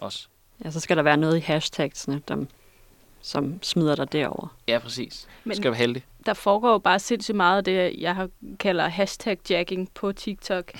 [0.00, 0.28] Også.
[0.64, 2.48] Ja, så skal der være noget i hashtagsene, dem,
[3.22, 4.56] som smider dig derover.
[4.68, 5.28] Ja, præcis.
[5.44, 5.56] Men...
[5.56, 6.04] Skal være heldig.
[6.26, 10.72] der foregår jo bare sindssygt meget af det, jeg har kalder hashtag-jacking på TikTok.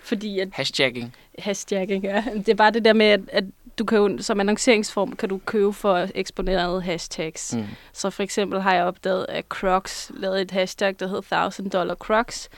[0.00, 1.14] Fordi at Hashtagging.
[1.38, 2.24] Hashtagging, ja.
[2.36, 3.44] Det er bare det der med, at, at
[3.78, 7.54] du kan jo, som annonceringsform kan du købe for eksponerede hashtags.
[7.56, 7.64] Mm.
[7.92, 11.94] Så for eksempel har jeg opdaget, at Crocs lavede et hashtag, der hed 1000 dollar
[11.94, 12.48] Crocs,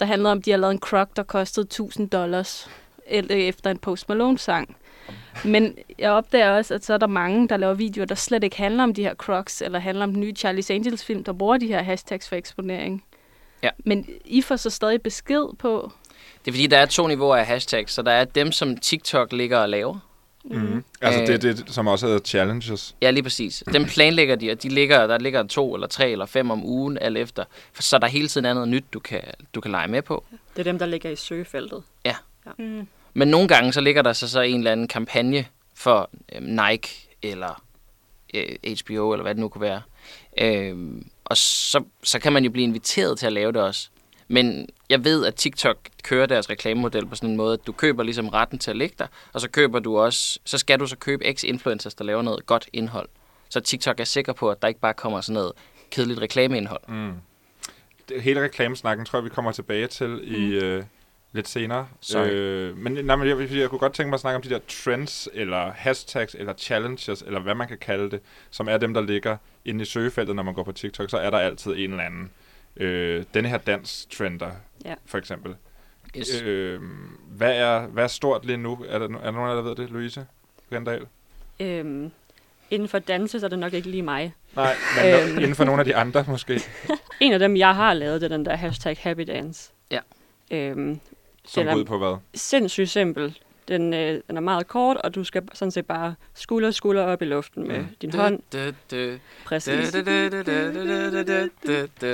[0.00, 2.70] der handlede om, at de har lavet en Croc, der kostede 1000 dollars
[3.06, 4.76] efter en Post Malone-sang.
[5.44, 8.56] Men jeg opdager også, at så er der mange, der laver videoer, der slet ikke
[8.56, 11.66] handler om de her Crocs, eller handler om den nye Charlie's Angels-film, der bruger de
[11.66, 13.04] her hashtags for eksponering.
[13.62, 13.70] Ja.
[13.84, 15.92] Men I får så stadig besked på...
[16.44, 17.92] Det er fordi, der er to niveauer af hashtags.
[17.92, 19.98] Så der er dem, som TikTok ligger og laver.
[20.44, 20.84] Mm.
[21.02, 21.26] Altså, Øh.
[21.26, 22.94] det er det, som også hedder challenges.
[23.02, 23.64] Ja, lige præcis.
[23.72, 26.98] Dem planlægger de, og de ligger, der ligger to eller tre eller fem om ugen,
[26.98, 27.44] alt efter.
[27.72, 29.22] For så er der hele tiden er noget nyt, du kan,
[29.54, 30.24] du kan lege med på.
[30.30, 31.82] Det er dem, der ligger i søgefeltet.
[32.58, 32.86] Mm.
[33.18, 37.08] Men nogle gange, så ligger der så, så en eller anden kampagne for øh, Nike
[37.22, 37.62] eller
[38.34, 39.82] øh, HBO, eller hvad det nu kunne være.
[40.40, 40.76] Øh,
[41.24, 43.88] og så, så kan man jo blive inviteret til at lave det også.
[44.28, 48.02] Men jeg ved, at TikTok kører deres reklamemodel på sådan en måde, at du køber
[48.02, 50.96] ligesom retten til at lægge dig, og så køber du også, så skal du så
[50.96, 53.08] købe x influencers, der laver noget godt indhold.
[53.48, 55.52] Så TikTok er sikker på, at der ikke bare kommer sådan noget
[55.90, 56.82] kedeligt reklameindhold.
[56.88, 57.12] Mm.
[58.20, 60.34] Hele reklamesnakken tror jeg, vi kommer tilbage til mm.
[60.34, 60.84] i øh,
[61.32, 61.88] lidt senere.
[62.00, 62.26] Sorry.
[62.26, 64.58] Øh, men, nej, men jeg, jeg kunne godt tænke mig at snakke om de der
[64.68, 69.00] trends, eller hashtags, eller challenges, eller hvad man kan kalde det, som er dem, der
[69.00, 71.10] ligger inde i søgefeltet, når man går på TikTok.
[71.10, 72.30] Så er der altid en eller anden.
[72.76, 74.50] Øh, denne her dans-trender,
[74.84, 74.94] Ja.
[75.06, 75.54] for eksempel.
[76.18, 76.42] Yes.
[76.42, 76.80] Øh,
[77.28, 78.84] hvad, er, hvad er stort lige nu?
[78.88, 79.90] Er der, er der nogen der ved det?
[79.90, 80.26] Louise
[80.72, 81.06] Rendal?
[81.60, 82.10] Øhm,
[82.70, 84.34] inden for danse, så er det nok ikke lige mig.
[84.56, 85.28] Nej, men.
[85.28, 85.38] Øhm.
[85.38, 86.60] inden for nogle af de andre måske.
[87.20, 89.70] En af dem, jeg har lavet, det er den der hashtag happy dance.
[89.90, 90.00] Ja.
[90.50, 91.00] Øhm,
[91.48, 92.16] som går ud på hvad?
[92.34, 93.38] Sindssygt simpel.
[93.68, 97.22] Den, øh, den er meget kort, og du skal sådan set bare skulder skulder op
[97.22, 97.86] i luften med mm.
[98.02, 98.42] din hånd.
[99.44, 99.88] Præcis.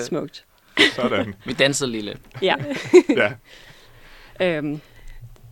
[0.00, 0.44] Smukt.
[0.94, 1.34] Sådan.
[1.44, 2.18] Vi dansede lige lidt.
[2.42, 2.54] Ja.
[3.20, 3.32] ja.
[4.40, 4.80] øhm,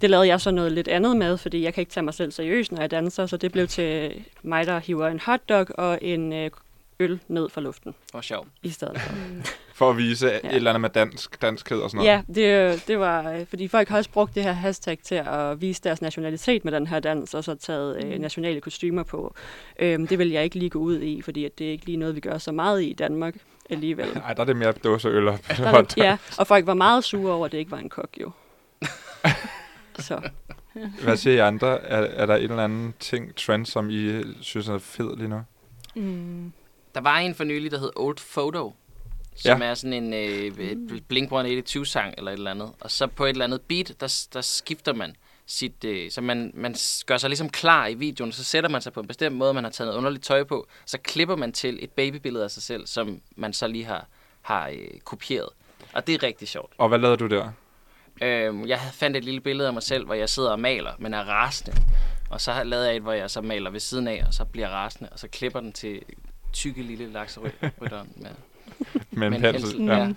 [0.01, 2.33] det lavede jeg så noget lidt andet med, fordi jeg kan ikke tage mig selv
[2.33, 6.33] seriøst, når jeg danser, så det blev til mig, der hiver en hotdog og en
[6.33, 6.51] øh,
[7.01, 7.95] øl ned fra luften.
[8.11, 8.47] Hvor sjov.
[8.63, 9.15] I stedet for.
[9.75, 10.37] For at vise ja.
[10.37, 12.25] Et eller andet med dansk, danskhed og sådan noget.
[12.39, 15.61] Ja, det, det var, øh, fordi folk har også brugt det her hashtag til at
[15.61, 18.21] vise deres nationalitet med den her dans, og så taget øh, Mm.
[18.21, 19.35] nationale kostymer på.
[19.79, 21.97] Øhm, det vil jeg ikke lige gå ud i, fordi at det er ikke lige
[21.97, 23.35] noget, vi gør så meget i i Danmark
[23.71, 24.09] alligevel.
[24.27, 27.47] Ej, der er det mere dåseøl og Der ja, og folk var meget sure over,
[27.47, 28.31] at det ikke var en kok, jo.
[29.99, 30.21] så
[31.03, 31.81] Hvad siger I andre?
[31.81, 35.41] Er, er der en eller anden ting, trend, som I synes er fed lige nu?
[35.95, 36.53] Mm.
[36.95, 38.75] Der var en for nylig, der hed Old Photo,
[39.35, 39.67] som ja.
[39.69, 40.53] er sådan en øh,
[41.09, 42.73] Blink-182-sang eller et eller andet.
[42.81, 45.17] Og så på et eller andet beat, der, der skifter man
[45.47, 45.85] sit...
[45.85, 46.75] Øh, så man, man
[47.07, 49.65] gør sig ligesom klar i videoen, så sætter man sig på en bestemt måde, man
[49.65, 52.87] har taget noget underligt tøj på, så klipper man til et babybillede af sig selv,
[52.87, 54.07] som man så lige har,
[54.43, 55.49] har øh, kopieret.
[55.93, 56.73] Og det er rigtig sjovt.
[56.79, 57.51] Og hvad lavede du der?
[58.23, 61.15] Øh, jeg fandt et lille billede af mig selv, hvor jeg sidder og maler, men
[61.15, 61.77] er rasende.
[62.31, 64.45] Og så har- lavede jeg et, hvor jeg så maler ved siden af, og så
[64.45, 66.03] bliver rasende, og så klipper den til
[66.53, 68.31] tykke lille lakserytter med.
[69.11, 69.85] Med en pensel.
[69.85, 69.99] Ja.
[69.99, 70.13] ja.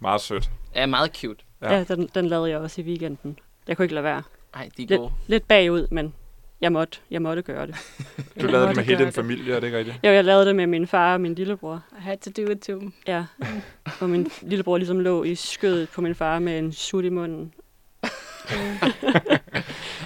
[0.00, 0.50] Meget sødt.
[0.74, 1.44] Er meget cute.
[1.62, 1.72] Ja.
[1.72, 3.38] Ja, ja den, den lavede jeg også i weekenden.
[3.68, 4.22] Jeg kunne ikke lade være.
[4.54, 5.12] Ej, de er Lidt, gode.
[5.26, 6.14] lidt bagud, men
[6.60, 7.76] jeg måtte, jeg måtte gøre det.
[8.40, 9.98] Du lavede det med hele din familie, er det ikke rigtigt?
[10.04, 11.82] Jo, jeg lavede det med min far og min lillebror.
[11.98, 12.92] I had to do it to them.
[13.06, 13.24] Ja.
[14.00, 17.52] Og min lillebror ligesom lå i skødet på min far med en sut i munden.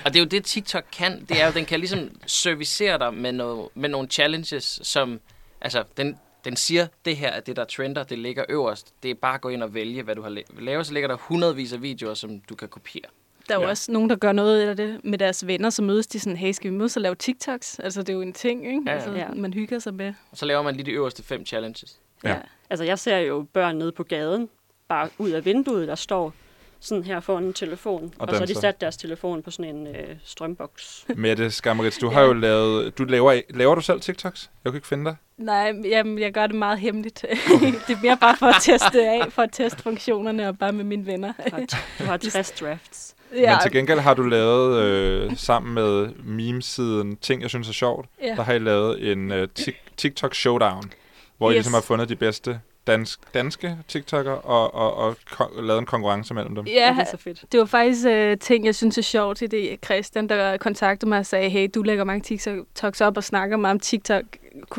[0.05, 1.25] Og det er jo det, TikTok kan.
[1.29, 5.21] Det er jo, den kan ligesom servicere dig med, noget, med nogle challenges, som...
[5.61, 6.19] Altså, den,
[6.49, 8.93] den siger, det her er det, der trender, det ligger øverst.
[9.03, 10.87] Det er bare at gå ind og vælge, hvad du har la- lavet.
[10.87, 13.05] Så ligger der hundredvis af videoer, som du kan kopiere.
[13.49, 13.71] Der er jo Ja.
[13.71, 16.53] også nogen, der gør noget af det med deres venner, så mødes de sådan, hey,
[16.53, 17.79] skal vi mødes og lave TikToks?
[17.79, 18.83] Altså, det er jo en ting, ikke?
[18.87, 18.97] Ja, ja.
[18.97, 19.29] Altså, Ja.
[19.35, 20.15] man hygger sig med.
[20.31, 21.99] Og så laver man lige de øverste fem challenges.
[22.25, 22.37] Ja.
[22.71, 24.49] Altså, jeg ser jo børn nede på gaden,
[24.89, 26.35] bare ud af vinduet, der står
[26.81, 28.15] sådan her foran en telefon.
[28.19, 31.05] Og Og, så har de sat deres telefon på sådan en øh, strømboks.
[31.17, 32.99] Mette Skammerits, du har jo lavet...
[32.99, 34.51] Du laver, laver du selv TikToks?
[34.65, 35.17] Jeg kan ikke finde dig.
[35.39, 37.25] Nej, jamen, jeg gør det meget hemmeligt.
[37.87, 40.85] det er mere bare for at teste af, for at teste funktionerne, og bare med
[40.85, 41.33] mine venner.
[41.47, 41.67] Du har,
[41.99, 43.15] du har 60 drafts.
[43.37, 43.53] Ja.
[43.53, 48.07] Men til gengæld har du lavet, øh, sammen med meme-siden Ting, jeg synes er sjovt,
[48.23, 48.35] ja.
[48.37, 50.93] der har I lavet en øh, tik- TikTok showdown,
[51.39, 51.55] hvor yes.
[51.55, 52.61] I ligesom har fundet de bedste
[52.93, 56.67] dansk, danske TikTok'ere og, og, og ko- lavet en konkurrence mellem dem.
[56.67, 57.45] Ja, det er så fedt.
[57.53, 59.79] det var faktisk øh, ting, jeg synes er sjovt i det.
[59.85, 63.75] Christian, der kontaktede mig og sagde, hey, du lægger mange TikToks op og snakker meget
[63.75, 64.23] om TikTok.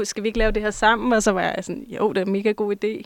[0.03, 1.13] Skal vi ikke lave det her sammen?
[1.13, 3.01] Og så var jeg sådan, jo, det er en mega god idé.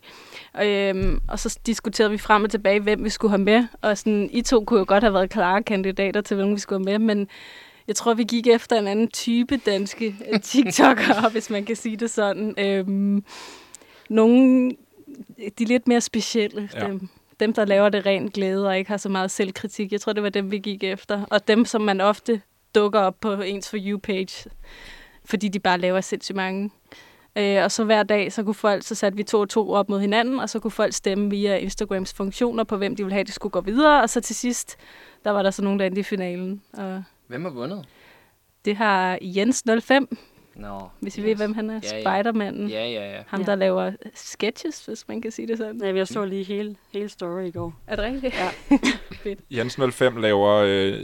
[0.53, 3.67] Og, øhm, og så diskuterede vi frem og tilbage, hvem vi skulle have med.
[3.81, 6.89] Og sådan, I to kunne jo godt have været klare kandidater til, hvem vi skulle
[6.89, 7.27] have med, men
[7.87, 12.09] jeg tror, vi gik efter en anden type danske TikTokere, hvis man kan sige det
[12.09, 12.53] sådan.
[12.57, 13.23] Øhm,
[14.09, 14.71] nogle,
[15.59, 16.87] de lidt mere specielle, ja.
[16.87, 19.91] dem, dem, der laver det rent glæde og ikke har så meget selvkritik.
[19.91, 21.25] Jeg tror, det var dem, vi gik efter.
[21.25, 22.41] Og dem, som man ofte
[22.75, 24.49] dukker op på ens For You-page,
[25.25, 26.71] fordi de bare laver sindssygt mange.
[27.35, 29.89] Øh, og så hver dag, så kunne folk, så satte vi to og to op
[29.89, 33.23] mod hinanden, og så kunne folk stemme via Instagrams funktioner på, hvem de ville have,
[33.23, 34.01] de skulle gå videre.
[34.01, 34.77] Og så til sidst,
[35.23, 36.61] der var der så nogen, der endte i finalen.
[36.73, 37.85] Og Hvem har vundet?
[38.65, 40.15] Det har Jens05
[40.55, 41.27] No, hvis vi yes.
[41.27, 41.79] ved, hvem han er.
[41.83, 42.01] Ja, ja.
[42.01, 42.69] Spidermanden.
[42.69, 43.23] Ja, ja, ja.
[43.27, 43.55] Ham, der ja.
[43.55, 45.81] laver sketches, hvis man kan sige det sådan.
[45.81, 47.73] Ja, jeg så lige hele, hele story i går.
[47.87, 48.35] Er det rigtigt?
[48.35, 48.49] Ja.
[49.23, 49.39] Fedt.
[49.51, 50.99] Jensen 05 laver øh,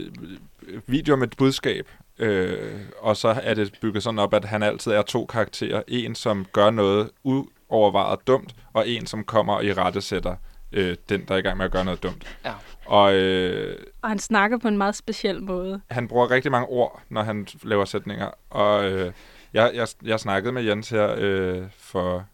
[0.86, 1.88] videoer med et budskab.
[2.18, 5.82] Øh, og så er det bygget sådan op, at han altid er to karakterer.
[5.88, 10.36] En, som gør noget uovervejet dumt, og en, som kommer og i rette sætter
[10.72, 12.38] øh, den, der er i gang med at gøre noget dumt.
[12.44, 12.52] Ja.
[12.86, 15.80] Og, øh, og han snakker på en meget speciel måde.
[15.90, 18.30] Han bruger rigtig mange ord, når han laver sætninger.
[18.50, 19.12] Og øh,
[19.54, 22.24] jeg, jeg, jeg snakkede med Jens her øh, for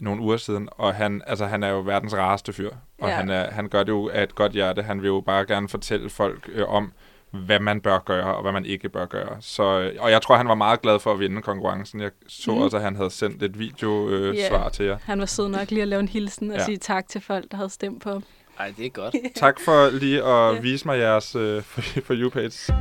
[0.00, 2.70] nogle uger siden, og han, altså, han er jo verdens rareste fyr.
[2.98, 3.14] Og Ja.
[3.14, 4.82] han, er, han gør det jo af et godt hjerte.
[4.82, 6.92] Han vil jo bare gerne fortælle folk øh, om,
[7.30, 9.36] hvad man bør gøre, og hvad man ikke bør gøre.
[9.40, 12.00] Så, øh, og jeg tror, han var meget glad for at vinde konkurrencen.
[12.00, 12.60] Jeg så Mm.
[12.62, 14.48] også, at han havde sendt et video-svar øh, Ja.
[14.48, 14.98] svar til jer.
[15.04, 16.64] Han var sød nok lige at lave en hilsen og Ja.
[16.64, 18.24] sige tak til folk, der havde stemt på ham.
[18.58, 19.14] Ej, det er godt.
[19.34, 20.60] Tak for lige at Ja.
[20.60, 22.72] vise mig jeres øh, for, for you-page.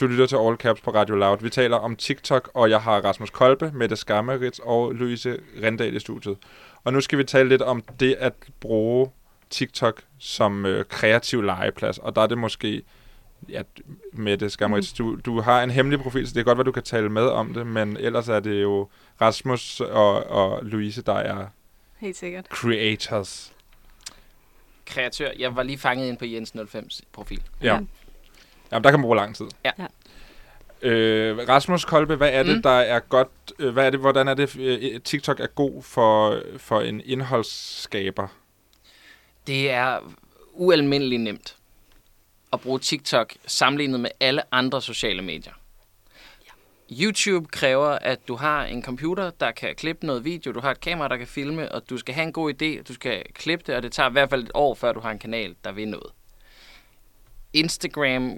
[0.00, 1.38] Du lytter til All Caps på Radio Loud.
[1.42, 6.00] Vi taler om TikTok, og jeg har Rasmus Kolbe, Mette Skammerits og Louise Rendal i
[6.00, 6.38] studiet.
[6.84, 9.10] Og nu skal vi tale lidt om det at bruge
[9.50, 11.98] TikTok som øh, kreativ legeplads.
[11.98, 12.82] Og der er det måske,
[13.48, 13.62] ja,
[14.12, 16.82] Mette Skammerits, du, du har en hemmelig profil, så det er godt, at du kan
[16.82, 18.88] tale med om det, men ellers er det jo
[19.20, 21.46] Rasmus og, og Louise, der er
[21.98, 22.46] Helt sikkert.
[22.46, 23.52] creators.
[24.86, 25.30] Kreatør.
[25.38, 27.42] Jeg var lige fanget ind på Jens 05's profil.
[27.62, 27.74] Ja.
[27.74, 27.80] Ja.
[28.72, 29.46] Jamen, der kan man bruge lang tid.
[29.64, 29.70] Ja.
[29.78, 29.86] Ja.
[30.82, 32.62] Øh, Rasmus Kolbe, hvad er det, Mm.
[32.62, 33.28] der er godt...
[33.58, 38.28] Øh, hvad er det, hvordan er det, øh, TikTok er god for, for en indholdsskaber?
[39.46, 39.98] Det er
[40.52, 41.56] ualmindeligt nemt
[42.52, 45.52] at bruge TikTok sammenlignet med alle andre sociale medier.
[47.00, 50.80] YouTube kræver, at du har en computer, der kan klippe noget video, du har et
[50.80, 53.74] kamera, der kan filme, og du skal have en god idé, du skal klippe det,
[53.76, 55.88] og det tager i hvert fald et år, før du har en kanal, der vil
[55.88, 56.10] noget.
[57.52, 58.36] Instagram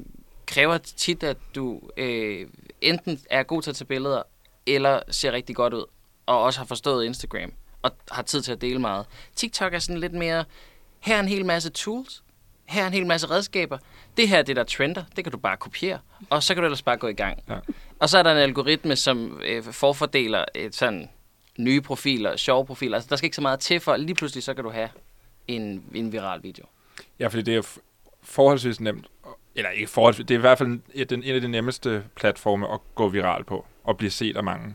[0.51, 2.47] kræver tit, at du øh,
[2.81, 4.23] enten er god til at tage billeder,
[4.67, 5.85] eller ser rigtig godt ud,
[6.27, 9.07] og også har forstået Instagram, og har tid til at dele meget.
[9.37, 10.45] TikTok er sådan lidt mere,
[11.01, 12.23] her er en hel masse tools,
[12.65, 13.79] her er en hel masse redskaber.
[14.17, 15.05] Det her er det, der trender.
[15.17, 15.99] Det kan du bare kopiere.
[16.31, 17.43] Og så kan du ellers bare gå i gang.
[17.49, 17.59] Ja.
[17.99, 21.09] Og så er der en algoritme, som øh, forfordeler et sådan
[21.59, 22.97] nye profiler, sjove profiler.
[22.97, 24.89] Altså, der skal ikke så meget til for, lige pludselig så kan du have
[25.49, 26.65] en, en viral video.
[27.19, 27.79] Ja, fordi det er
[28.23, 29.07] forholdsvis nemt.
[29.55, 32.81] Eller ikke forholdsvis, det er i hvert fald en, en af de nemmeste platforme at
[32.95, 34.75] gå viral på, og blive set af mange.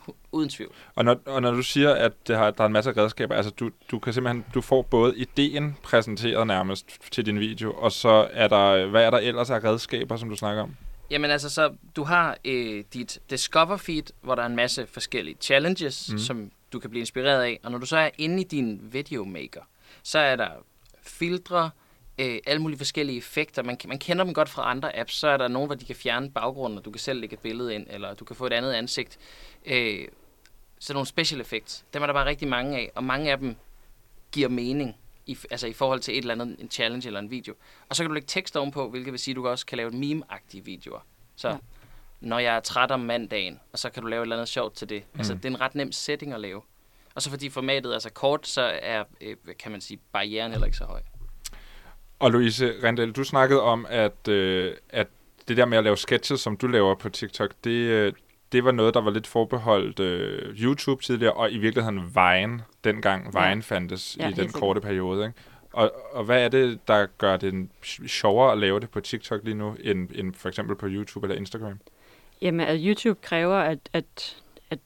[0.00, 0.72] Hu- Uden tvivl.
[0.94, 3.50] Og når, og når du siger, at det har, der er en masse redskaber, altså
[3.50, 8.28] du, du kan simpelthen, du får både ideen præsenteret nærmest til din video, og så
[8.32, 10.76] er der, hvad er der ellers af redskaber, som du snakker om?
[11.10, 15.36] Jamen altså, så du har øh, dit Discover feed, hvor der er en masse forskellige
[15.40, 16.18] challenges, mm.
[16.18, 17.60] som du kan blive inspireret af.
[17.62, 19.60] Og når du så er inde i din videomaker,
[20.02, 20.48] så er der
[21.02, 21.70] filtre,
[22.20, 23.62] øh, alle mulige forskellige effekter.
[23.62, 25.14] Man, man kender dem godt fra andre apps.
[25.14, 27.40] Så er der nogen, hvor de kan fjerne baggrunden, og du kan selv lægge et
[27.40, 29.18] billede ind, eller du kan få et andet ansigt.
[29.66, 30.08] Øh,
[30.78, 33.56] så nogle special effects, dem er der bare rigtig mange af, og mange af dem
[34.32, 34.96] giver mening.
[35.26, 37.54] I, altså i forhold til et eller andet, en challenge eller en video.
[37.88, 39.90] Og så kan du lægge tekst ovenpå, hvilket vil sige, at du også kan lave
[39.90, 41.00] meme-agtige videoer.
[41.36, 41.56] Så Ja.
[42.20, 44.74] når jeg er træt om mandagen, og så kan du lave et eller andet sjovt
[44.74, 45.02] til det.
[45.12, 45.18] Mm.
[45.20, 45.40] Altså, Mm.
[45.40, 46.62] det er en ret nem setting at lave.
[47.14, 50.66] Og så fordi formatet er så kort, så er, øh, kan man sige, barrieren heller
[50.66, 51.00] ikke så høj.
[52.20, 55.06] Og Louise Rendel, du snakkede om, at, øh, at
[55.48, 58.12] det der med at lave sketches, som du laver på TikTok, det, øh,
[58.52, 63.34] det var noget, der var lidt forbeholdt øh, YouTube tidligere, og i virkeligheden Vine, dengang
[63.34, 63.48] Ja.
[63.48, 65.26] Vine fandtes Ja, i den korte periode.
[65.26, 65.38] Ikke?
[65.72, 69.40] Og, og hvad er det, der gør det sj- sjovere at lave det på TikTok
[69.44, 71.78] lige nu, end, end for eksempel på YouTube eller Instagram?
[72.42, 74.36] Jamen, at YouTube kræver, at, at,
[74.70, 74.78] at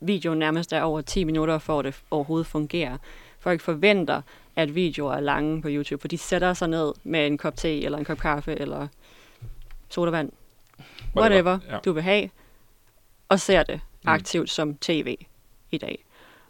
[0.00, 2.98] videoen nærmest er over 10 minutter, for at det overhovedet fungerer.
[3.38, 4.22] Folk forventer,
[4.58, 7.82] at videoer er lange på YouTube, for de sætter sig ned med en kop te,
[7.84, 8.88] eller en kop kaffe, eller
[9.88, 10.32] sodavand,
[11.16, 11.78] whatever Ja.
[11.84, 12.30] du vil have,
[13.28, 14.08] og ser det Mm.
[14.08, 15.16] aktivt som tv
[15.70, 16.04] i dag.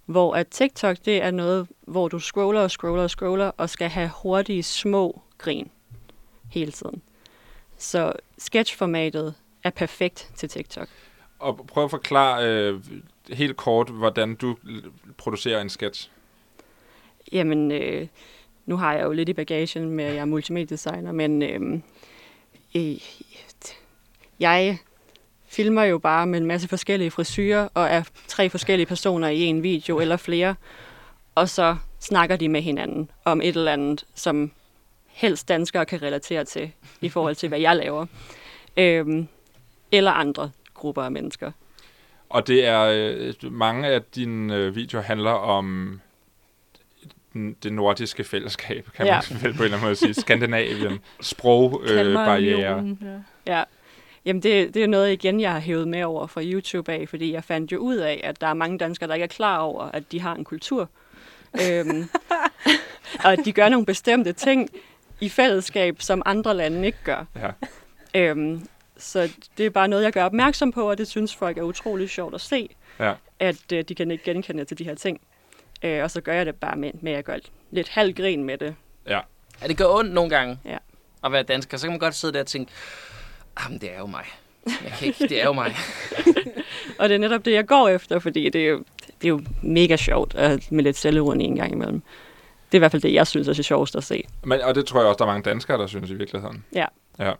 [0.07, 3.89] Hvor at TikTok, det er noget, hvor du scroller og scroller og scroller, og skal
[3.89, 5.71] have hurtige, små grin
[6.51, 7.03] hele tiden.
[7.79, 10.89] Så sketchformatet er perfekt til TikTok.
[11.39, 12.81] Og prøv at forklare øh,
[13.33, 14.57] helt kort, hvordan du
[15.17, 16.11] producerer en sketch.
[17.33, 18.07] Jamen, øh,
[18.67, 21.81] nu har jeg jo lidt i bagagen med, at jeg er multimediedesigner, men øh,
[22.77, 23.01] øh,
[24.41, 24.79] jeg
[25.47, 29.63] filmer jo bare med en masse forskellige frisyrer, og er tre forskellige personer i en
[29.63, 30.55] video eller flere,
[31.35, 34.51] og så snakker de med hinanden om et eller andet, som
[35.07, 38.07] helst danskere kan relatere til, i forhold til, hvad jeg laver.
[38.77, 39.29] Øhm,
[39.93, 41.53] eller andre grupper af mennesker.
[42.29, 46.01] Og det er øh, mange af dine øh, videoer handler om
[47.63, 49.21] det nordiske fællesskab, kan Ja.
[49.31, 50.15] man vel på en eller anden måde sige.
[50.15, 52.81] Skandinavien, sprogbarriere.
[52.83, 52.97] Øh,
[53.47, 53.57] ja.
[53.59, 53.63] Ja,
[54.25, 57.33] jamen det, det er noget igen, jeg har hævet med over fra YouTube af, fordi
[57.33, 59.83] jeg fandt jo ud af, at der er mange danskere, der ikke er klar over,
[59.85, 60.91] at de har en kultur.
[61.71, 62.09] øhm,
[63.25, 64.69] og at de gør nogle bestemte ting
[65.21, 67.25] i fællesskab, som andre lande ikke gør.
[67.37, 67.51] Ja.
[68.15, 71.63] Øhm, så det er bare noget, jeg gør opmærksom på, og det synes folk er
[71.63, 72.69] utrolig sjovt at se,
[73.01, 73.13] Ja.
[73.39, 75.21] at øh, de kan ikke genkende til de her ting.
[75.83, 78.59] Øh, og så gør jeg det bare med, med at gøre lidt halv grin med
[78.59, 78.75] det.
[79.09, 79.21] Ja,
[79.67, 80.77] det gør ondt nogle gange Ja.
[81.25, 81.77] at være dansker.
[81.77, 82.73] Så kan man godt sidde der og tænke,
[83.65, 84.25] jamen det er jo mig.
[84.67, 85.75] Jeg kan ikke, det er jo mig.
[86.99, 88.79] Og det er netop det, jeg går efter, fordi det er jo,
[89.23, 92.03] det er jo mega sjovt at, med lidt selvironi en gang imellem.
[92.67, 94.25] Det er i hvert fald det, jeg synes er det sjovest at se.
[94.45, 96.65] Men, og det tror jeg også, der er mange danskere, der synes i virkeligheden.
[96.75, 96.85] Ja.
[97.19, 97.33] ja.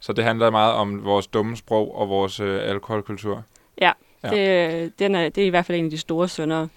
[0.00, 3.44] Så det handler meget om vores dumme sprog og vores øh, alkoholkultur.
[3.80, 3.92] Ja,
[4.24, 4.30] Ja.
[4.30, 6.68] Det, den er, det er i hvert fald en af de store sønder.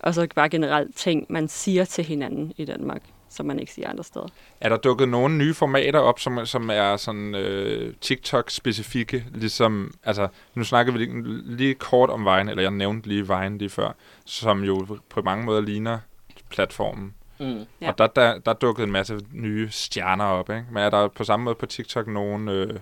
[0.00, 3.88] Og så bare generelt ting, man siger til hinanden i Danmark, som man ikke siger
[3.88, 4.26] andre steder.
[4.60, 9.24] Er der dukket nogle nye formater op, som, som er sådan øh, TikTok-specifikke?
[9.34, 13.58] Ligesom, altså, nu snakkede vi lige, lige kort om Vine, eller jeg nævnte lige Vine
[13.58, 13.92] lige før,
[14.24, 15.98] som jo på mange måder ligner
[16.50, 17.14] platformen.
[17.40, 17.46] Mm.
[17.46, 17.64] Ja.
[17.80, 17.90] Ja.
[17.90, 20.64] Og der, der, der dukkede en masse nye stjerner op, ikke?
[20.70, 22.78] Men er der på samme måde på TikTok nogle, øh,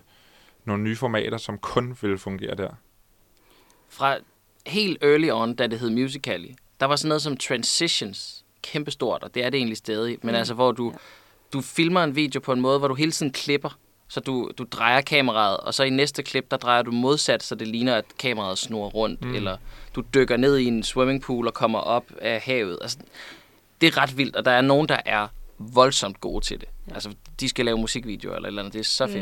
[0.65, 2.71] nogle nye formater, som kun vil fungere der?
[3.89, 4.17] Fra
[4.67, 6.49] helt early on, da det hed Musical.ly,
[6.81, 10.19] der var sådan noget som Transitions, kæmpestort, og det er det egentlig stadig.
[10.23, 10.39] Men Mm.
[10.39, 10.99] altså, hvor du, Ja.
[11.53, 13.79] du filmer en video på en måde, hvor du hele tiden klipper.
[14.11, 17.55] Så du, du drejer kameraet, og så i næste klip, der drejer du modsat, så
[17.55, 19.21] det ligner, at kameraet snurrer rundt.
[19.23, 19.29] Mm.
[19.29, 19.35] Mm.
[19.35, 19.57] Eller
[19.95, 22.79] du dykker ned i en swimmingpool og kommer op af havet.
[22.83, 22.99] Altså,
[23.81, 26.69] det er ret vildt, og der er nogen, der er voldsomt gode til det.
[26.89, 26.95] Ja.
[26.95, 27.11] Altså,
[27.41, 28.73] de skal lave musikvideoer eller et eller andet.
[28.73, 29.13] Det er så Mm.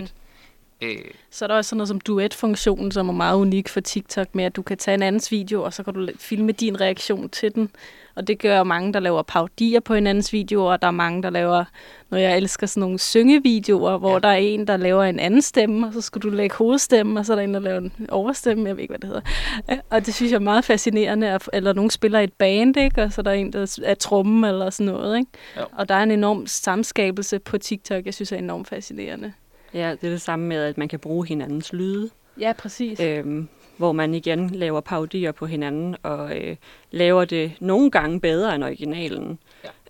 [0.82, 0.96] Øh,
[1.30, 4.44] Så er der også sådan noget som duet-funktionen, som er meget unik for TikTok, med
[4.44, 7.54] at du kan tage en andens video, og så kan du filme din reaktion til
[7.54, 7.70] den.
[8.14, 11.30] Og det gør mange, der laver parodier på hinandens videoer, og der er mange, der
[11.30, 11.64] laver,
[12.10, 14.14] når jeg elsker sådan nogle syngevideoer, hvor Ja.
[14.14, 14.18] ja.
[14.20, 17.26] der er en, der laver en anden stemme, og så skal du lægge hovedstemme, og
[17.26, 19.20] så er der en, der laver en overstemme, jeg ved ikke, hvad det hedder.
[19.68, 23.02] Ja, Og det synes jeg er meget fascinerende, at- eller nogen spiller et band, ikke?
[23.02, 25.18] og så er der en, der er trommen eller sådan noget.
[25.18, 25.30] Ikke?
[25.56, 25.62] Jo.
[25.72, 29.32] Og der er en enorm samskabelse på TikTok, jeg synes er enormt fascinerende.
[29.74, 32.11] Ja, det er det samme med, at man kan bruge hinandens lyde.
[32.40, 33.00] Ja, præcis.
[33.00, 36.57] øhm, hvor man igen laver parodier på hinanden, og øh,
[36.90, 39.38] laver det nogle gange bedre end originalen.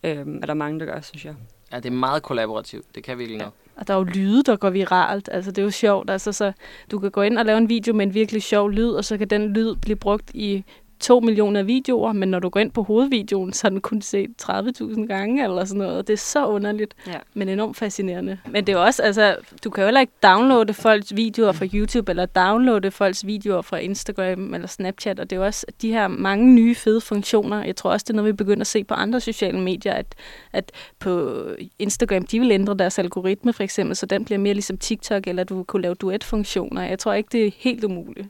[0.03, 0.15] Ja.
[0.15, 1.35] Øhm, er der mange, der gør, synes jeg.
[1.73, 2.95] ja, det er meget kollaborativt.
[2.95, 3.53] Det kan virkelig noget.
[3.77, 5.29] Og der er jo lyde, der går viralt.
[5.33, 6.11] Altså, det er jo sjovt.
[6.11, 6.53] Altså, så
[6.91, 9.19] du kan gå ind og lave en video med en virkelig sjov lyd, og så
[9.19, 10.65] kan den lyd blive brugt i
[11.01, 14.31] to millioner videoer, men når du går ind på hovedvideoen, så har den kun set
[14.43, 16.07] 30.000 gange eller sådan noget.
[16.07, 17.13] Det er så underligt, Ja.
[17.35, 18.39] men enormt fascinerende.
[18.51, 22.13] Men det er også, altså, du kan jo heller ikke downloade folks videoer fra YouTube,
[22.13, 26.09] eller downloade folks videoer fra Instagram eller Snapchat, og det er jo også de her
[26.09, 27.65] mange nye fede funktioner.
[27.65, 30.15] Jeg tror også, det er noget, vi begynder at se på andre sociale medier, at,
[30.53, 31.41] at på
[31.79, 35.45] Instagram, de vil ændre deres algoritme for eksempel, så den bliver mere ligesom TikTok, eller
[35.45, 36.83] du kunne lave duetfunktioner.
[36.83, 38.29] Jeg tror ikke, det er helt umuligt.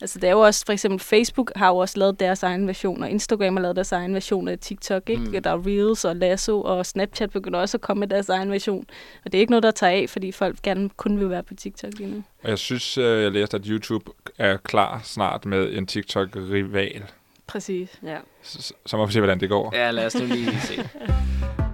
[0.00, 3.02] Altså, det er jo også, for eksempel Facebook har jo også lavet deres egen version,
[3.02, 5.22] og Instagram har lavet deres egen version af TikTok, ikke?
[5.22, 5.42] Mm.
[5.42, 8.86] Der er Reels og Lasso, og Snapchat begynder også at komme med deres egen version.
[9.24, 11.54] Og det er ikke noget, der tager af, fordi folk gerne kun vil være på
[11.54, 12.22] TikTok lige nu.
[12.42, 17.02] Og jeg synes, øh, jeg læste, at YouTube er klar snart med en TikTok-rival.
[17.46, 18.00] Præcis.
[18.02, 18.16] Ja.
[18.42, 19.76] Så, så må vi se, hvordan det går.
[19.76, 20.88] Ja, lad os nu lige se.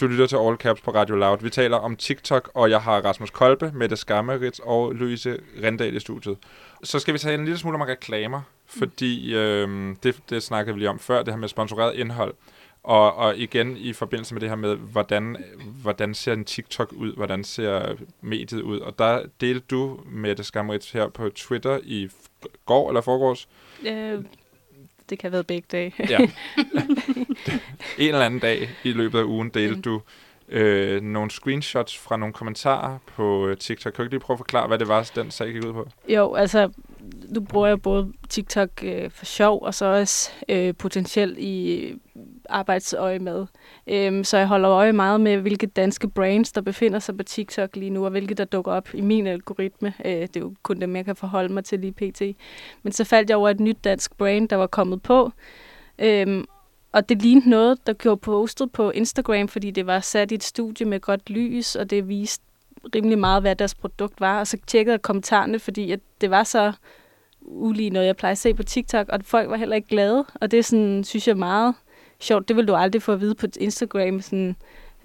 [0.00, 1.38] Du lytter til All Caps på Radio Loud.
[1.42, 6.00] Vi taler om TikTok, og jeg har Rasmus Kolbe, Mette Skammerits og Louise Rendal i
[6.00, 6.38] studiet.
[6.84, 10.80] Så skal vi tage en lille smule om reklamer, fordi øh, det, det snakkede vi
[10.80, 12.34] lige om før, det her med sponsoreret indhold.
[12.82, 15.36] Og, og igen i forbindelse med det her med, hvordan,
[15.82, 18.78] hvordan ser en TikTok ud, hvordan ser mediet ud.
[18.78, 22.08] Og der delte du, Mette Skammerits, her på Twitter i
[22.66, 23.48] går eller forgårs,
[23.86, 24.24] Øh,
[25.10, 25.94] det kan have været begge dage.
[26.10, 26.18] Ja.
[27.98, 29.82] en eller anden dag i løbet af ugen delte Mm.
[29.82, 30.00] du
[30.48, 33.92] øh, nogle screenshots fra nogle kommentarer på øh, TikTok.
[33.92, 35.88] Kan du ikke lige prøve at forklare, hvad det var, den sag gik ud på?
[36.08, 36.68] Jo, altså,
[37.34, 41.92] du bruger jo både TikTok øh, for sjov, og så også øh, potentielt i
[42.48, 43.46] arbejdsøje med.
[43.86, 47.76] Øhm, så jeg holder øje meget med, hvilke danske brands, der befinder sig på TikTok
[47.76, 49.94] lige nu, og hvilke der dukker op i min algoritme.
[50.04, 52.22] Øh, det er jo kun dem, jeg kan forholde mig til lige pt.
[52.82, 55.32] Men så faldt jeg over et nyt dansk brand, der var kommet på.
[55.98, 56.44] Øhm,
[56.92, 60.44] og det lignede noget, der gjorde postet på Instagram, fordi det var sat i et
[60.44, 62.44] studie med godt lys, og det viste
[62.94, 64.40] rimelig meget, hvad deres produkt var.
[64.40, 66.72] Og så tjekkede jeg kommentarerne, fordi at det var så
[67.40, 70.24] ulige noget, jeg plejer at se på TikTok, og folk var heller ikke glade.
[70.34, 71.74] Og det sådan, synes jeg meget
[72.20, 72.48] sjovt.
[72.48, 74.56] Det vil du aldrig få at vide på Instagram, sådan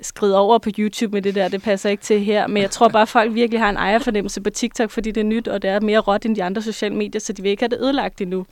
[0.02, 2.48] skride over på YouTube med det der, det passer ikke til her.
[2.48, 5.26] Men jeg tror bare, at folk virkelig har en ejerfornemmelse på TikTok, fordi det er
[5.26, 7.64] nyt, og det er mere råt end de andre sociale medier, så de vil ikke
[7.64, 8.46] have det ødelagt endnu.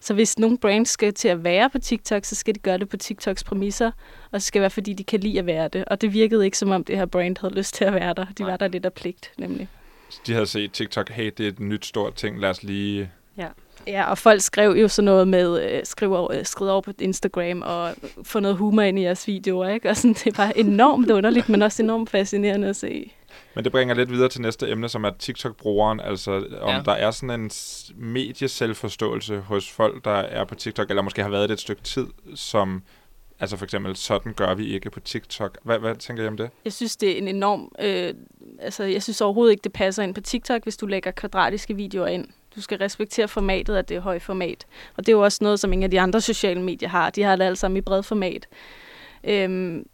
[0.00, 2.88] Så hvis nogle brands skal til at være på TikTok, så skal de gøre det
[2.88, 3.90] på TikToks præmisser,
[4.30, 5.84] og så skal det være, fordi de kan lide at være det.
[5.84, 8.26] Og det virkede ikke, som om det her brand havde lyst til at være der.
[8.38, 8.50] De Nej.
[8.50, 9.68] var der lidt af pligt, nemlig.
[10.26, 13.10] De havde set TikTok, hey, det er et nyt stort ting, lad os lige...
[13.36, 13.46] Ja,
[13.96, 17.94] og folk skrev jo sådan noget med, øh, skriv over, øh, over på Instagram og
[18.22, 19.90] få noget humor ind i jeres videoer, ikke?
[19.90, 23.12] Og sådan, det er bare enormt underligt, men også enormt fascinerende at se.
[23.54, 26.00] Men det bringer lidt videre til næste emne, som er TikTok-brugeren.
[26.00, 26.76] Altså, om Ja.
[26.76, 26.82] ja.
[26.84, 27.50] der er sådan en
[27.96, 32.06] medieselvforståelse hos folk, der er på TikTok, eller måske har været det et stykke tid,
[32.34, 32.82] som...
[33.40, 35.58] Altså for eksempel, sådan gør vi ikke på TikTok.
[35.64, 36.50] Hvad, hvad tænker I om det?
[36.64, 37.72] Jeg synes, det er en enorm...
[37.80, 38.14] Øh,
[38.60, 42.06] altså, jeg synes overhovedet ikke, det passer ind på TikTok, hvis du lægger kvadratiske videoer
[42.06, 42.26] ind.
[42.58, 44.66] Du skal respektere formatet, at det er højt format.
[44.96, 47.10] Og det er jo også noget, som ingen af de andre sociale medier har.
[47.10, 48.48] De har det alle sammen i bred format.
[49.24, 49.86] Øhm,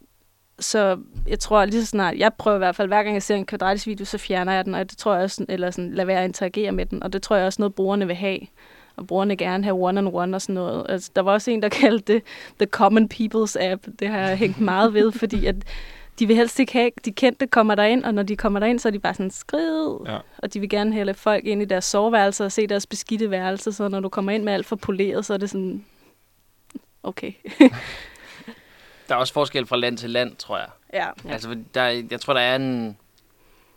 [0.59, 0.97] så
[1.27, 3.45] jeg tror lige så snart, jeg prøver i hvert fald, hver gang jeg ser en
[3.45, 6.19] kvadratisk video, så fjerner jeg den, og det tror jeg også, eller sådan, lad være
[6.19, 8.39] at interagere med den, og det tror jeg også noget, brugerne vil have.
[8.95, 10.85] Og brugerne gerne have one-on-one og sådan noget.
[10.89, 12.23] Altså, der var også en, der kaldte det
[12.59, 13.87] The Common People's App.
[13.99, 15.55] Det har jeg hængt meget ved, fordi at
[16.19, 18.87] de vil helst ikke have, de kendte kommer derind, og når de kommer derind, så
[18.87, 19.97] er de bare sådan skrid.
[20.05, 20.17] Ja.
[20.37, 23.71] Og de vil gerne hælde folk ind i deres soveværelser og se deres beskidte værelse,
[23.73, 25.85] så når du kommer ind med alt for poleret, så er det sådan,
[27.03, 27.33] okay.
[29.09, 30.67] Der er også forskel fra land til land, tror jeg.
[30.93, 31.05] ja.
[31.25, 31.31] Ja.
[31.33, 32.97] Altså, der, er- jeg tror, der er en,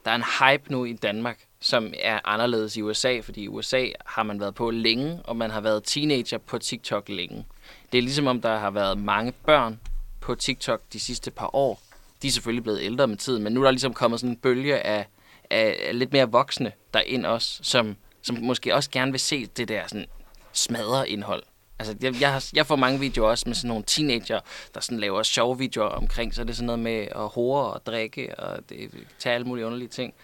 [0.05, 3.87] der er en hype nu i Danmark, som er anderledes i USA, fordi i USA
[4.07, 7.47] har man været på længe, og man har været teenager på TikTok længe.
[7.93, 9.81] Det er ligesom om, der har været mange børn
[10.21, 11.81] på TikTok de sidste par år.
[12.23, 14.37] De er selvfølgelig blevet ældre med tiden, men nu er der ligesom kommet sådan en
[14.37, 15.07] bølge af,
[15.51, 19.83] af, lidt mere voksne derind også, som, som måske også gerne vil se det der
[19.87, 20.07] sådan
[20.53, 21.43] smadre indhold.
[21.79, 24.41] Altså, jeg, jeg, jeg får mange videoer også med sådan nogle teenager,
[24.75, 27.87] der sådan laver sjove videoer omkring, så er det sådan noget med at hore og
[27.87, 30.15] drikke og det, tage alle mulige underlige ting.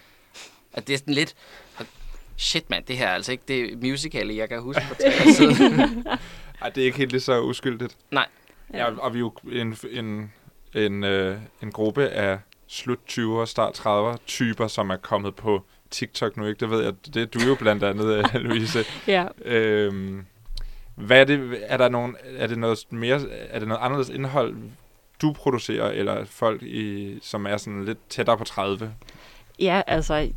[0.73, 1.35] Og det er sådan lidt,
[2.37, 5.33] shit mand, det her er altså ikke det musical, jeg kan huske for tre år
[5.33, 6.07] siden.
[6.61, 7.97] Ej, det er ikke helt lige så uskyldigt.
[8.11, 8.27] Nej.
[8.73, 10.33] Ja, og vi er jo en, en,
[10.75, 16.37] en, øh, en gruppe af slut 20'er, start 30'er typer, som er kommet på TikTok
[16.37, 16.59] nu, ikke?
[16.59, 18.79] Det ved jeg, det er du jo blandt andet, øh, Louise.
[19.07, 19.25] Ja.
[19.45, 20.25] Øhm,
[20.95, 24.55] hvad er det, er der nogen, er det noget mere, er det noget anderledes indhold,
[25.21, 28.93] du producerer, eller folk, i, som er sådan lidt tættere på 30?
[29.59, 30.31] Ja, altså,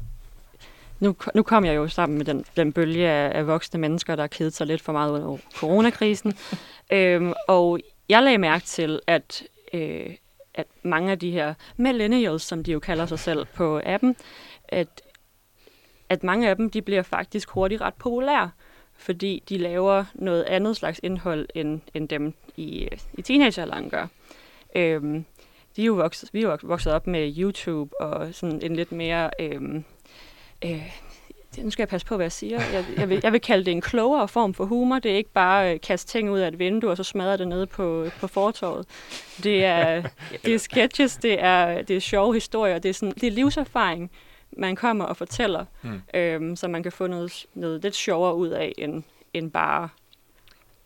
[1.00, 4.26] nu, nu kom jeg jo sammen med den, den bølge af, af voksne mennesker, der
[4.26, 6.38] kedet sig lidt for meget under coronakrisen.
[6.92, 9.42] øhm, og jeg lagde mærke til, at,
[9.72, 10.10] øh,
[10.58, 14.16] at mange af de her millennials, som de jo kalder sig selv på appen,
[14.68, 15.02] at,
[16.08, 18.50] at mange af dem, de bliver faktisk hurtigt ret populære.
[19.00, 24.06] fordi de laver noget andet slags indhold, end, end dem i, i teenagealderen gør.
[24.76, 25.24] Øhm,
[25.76, 28.92] de er jo vokset, vi er jo vokset op med YouTube og sådan en lidt
[28.92, 29.30] mere...
[29.40, 29.84] Øhm,
[30.64, 30.92] øh,
[31.56, 32.60] nu skal jeg passe på, hvad jeg siger.
[32.72, 34.98] Jeg, jeg, vil, jeg vil kalde det en klogere form for humor.
[34.98, 37.48] Det er ikke bare øh, kaste ting ud af et vindue, og så smadre det
[37.48, 38.86] nede på, på fortorvet.
[39.42, 40.02] Det er,
[40.44, 44.10] det er sketches, det er, det er sjove historier, det er, sådan, det er livserfaring,
[44.56, 46.00] man kommer og fortæller, mm.
[46.14, 49.02] øhm, så man kan få noget, noget lidt sjovere ud af, end,
[49.34, 49.88] end bare...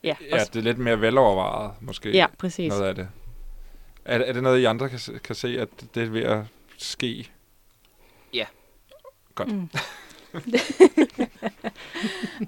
[0.05, 2.11] Ja, ja det er lidt mere velovervejet, måske.
[2.11, 2.69] Ja, præcis.
[2.69, 3.09] Noget af det.
[4.05, 6.45] Er, er det noget, I andre kan, kan se, at det er ved at
[6.79, 7.31] ske?
[8.35, 8.45] Ja.
[9.35, 9.53] Godt.
[9.53, 9.69] Mm.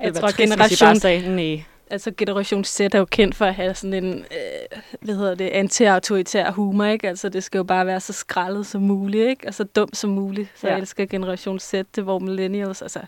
[0.01, 1.65] jeg tror, generation, nej.
[1.91, 5.49] altså generation Z er jo kendt for at have sådan en, øh, hvad hedder det,
[5.49, 7.09] anti-autoritær humor, ikke?
[7.09, 9.49] Altså det skal jo bare være så skrællet som muligt, ikke?
[9.49, 10.49] Og så dumt som muligt.
[10.55, 10.73] Så ja.
[10.73, 13.01] jeg elsker generation Z, det hvor millennials, altså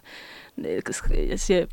[0.58, 0.82] øh,
[1.28, 1.66] jeg siger,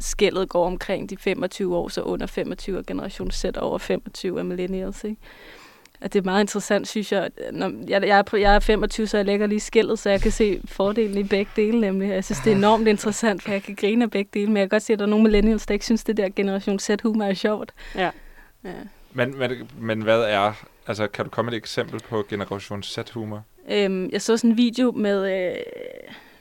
[0.00, 4.42] skældet går omkring de 25 år, så under 25 er generation Z, over 25 er
[4.42, 5.20] millennials, ikke?
[6.00, 7.30] At det er meget interessant, synes jeg.
[7.52, 10.32] Når jeg, jeg, er, jeg er 25, så jeg lægger lige skældet, så jeg kan
[10.32, 12.08] se fordelen i begge dele, nemlig.
[12.08, 14.64] Jeg synes, det er enormt interessant, for jeg kan grine af begge dele, men jeg
[14.64, 17.24] kan godt se, at der er nogle millennials, der ikke synes, det der generation Z-humor
[17.24, 17.72] er sjovt.
[17.94, 18.10] Ja.
[18.64, 18.70] ja.
[19.12, 20.52] Men, men, men hvad er,
[20.86, 23.44] altså kan du komme et eksempel på generation Z-humor?
[23.70, 25.48] Øhm, jeg så sådan en video med...
[25.48, 25.56] Øh,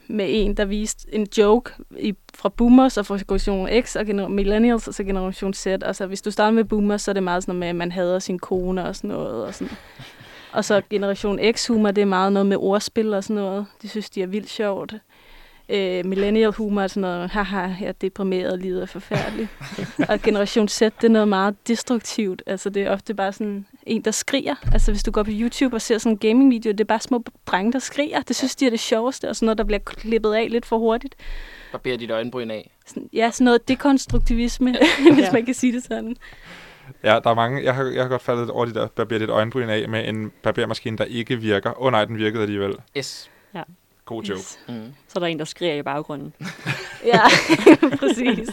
[0.09, 4.27] med en, der viste en joke i, fra boomers og fra generation X og gener-
[4.27, 5.67] millennials og så generation Z.
[5.85, 7.75] Og så hvis du starter med boomers, så er det meget sådan noget med, at
[7.75, 9.45] man hader sin kone og sådan noget.
[9.45, 9.77] Og, sådan.
[10.51, 13.65] og så generation X-humor, det er meget noget med ordspil og sådan noget.
[13.81, 14.93] Det synes de er vildt sjovt
[15.69, 19.49] øh, millennial humor er sådan noget, haha, jeg er deprimeret, livet er forfærdeligt.
[20.09, 22.43] og Generation Z, det er noget meget destruktivt.
[22.45, 24.55] Altså, det er ofte bare sådan en, der skriger.
[24.73, 27.23] Altså, hvis du går på YouTube og ser sådan en gaming-video, det er bare små
[27.45, 28.21] drenge, der skriger.
[28.21, 30.77] Det synes de er det sjoveste, og sådan noget, der bliver klippet af lidt for
[30.77, 31.15] hurtigt.
[31.71, 32.71] Barber dit øjenbryn af.
[32.85, 34.71] Sådan, ja, sådan noget dekonstruktivisme,
[35.13, 35.31] hvis ja.
[35.31, 36.15] man kan sige det sådan.
[37.03, 37.63] Ja, der er mange.
[37.63, 40.31] Jeg har, jeg har godt faldet over de der barber dit øjenbryn af med en
[40.43, 41.81] barbermaskine, der ikke virker.
[41.81, 42.75] Åh oh, nej, den virkede alligevel.
[42.97, 43.31] Yes.
[43.53, 43.63] Ja.
[44.05, 44.39] God joke.
[44.39, 44.59] Yes.
[44.67, 44.93] Mm.
[45.07, 46.33] Så er der en, der skriger i baggrunden.
[47.13, 47.19] ja,
[47.99, 48.49] præcis.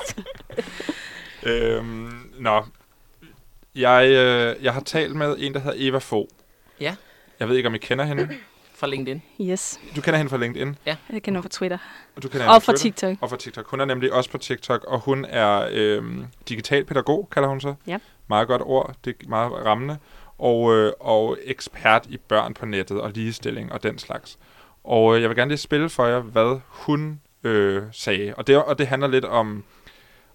[1.43, 2.64] øhm, nå.
[3.75, 6.29] Jeg, øh, jeg har talt med en, der hedder Eva Fo.
[6.81, 6.97] Ja.
[7.41, 8.29] Jeg ved ikke, om I kender hende.
[8.75, 9.22] Fra LinkedIn.
[9.41, 9.81] Yes.
[9.97, 10.77] Du kender hende fra LinkedIn?
[10.87, 10.97] Ja.
[11.12, 11.79] Jeg kender hende fra Twitter.
[12.16, 13.09] Og du kender og fra Twitter?
[13.09, 13.22] TikTok.
[13.22, 13.70] Og fra TikTok.
[13.70, 16.03] Hun er nemlig også på TikTok, og hun er øh,
[16.49, 17.75] digital pædagog, kalder hun sig.
[17.87, 17.99] Ja.
[18.29, 18.95] Meget godt ord.
[19.05, 19.99] Det er meget rammende.
[20.39, 24.39] Og, øh, og ekspert i børn på nettet og ligestilling og den slags.
[24.85, 28.35] Og øh, jeg vil gerne lige spille for jer, hvad hun øh, sagde.
[28.37, 29.64] Og det, og det handler lidt om,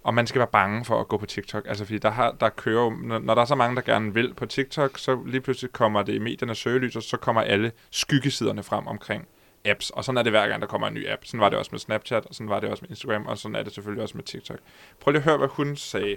[0.04, 1.66] om man skal være bange for at gå på TikTok.
[1.68, 4.34] Altså fordi der, har, der kører når, når der er så mange, der gerne vil
[4.34, 8.62] på TikTok, så lige pludselig kommer det i mediernes søgelys, og så kommer alle skyggesiderne
[8.62, 9.28] frem omkring
[9.64, 9.90] apps.
[9.90, 11.24] Og sådan er det hver gang, der kommer en ny app.
[11.24, 13.54] Sådan var det også med Snapchat, og sådan var det også med Instagram, og sådan
[13.54, 14.58] er det selvfølgelig også med TikTok.
[15.00, 16.16] Prøv lige at høre, hvad hun sagde.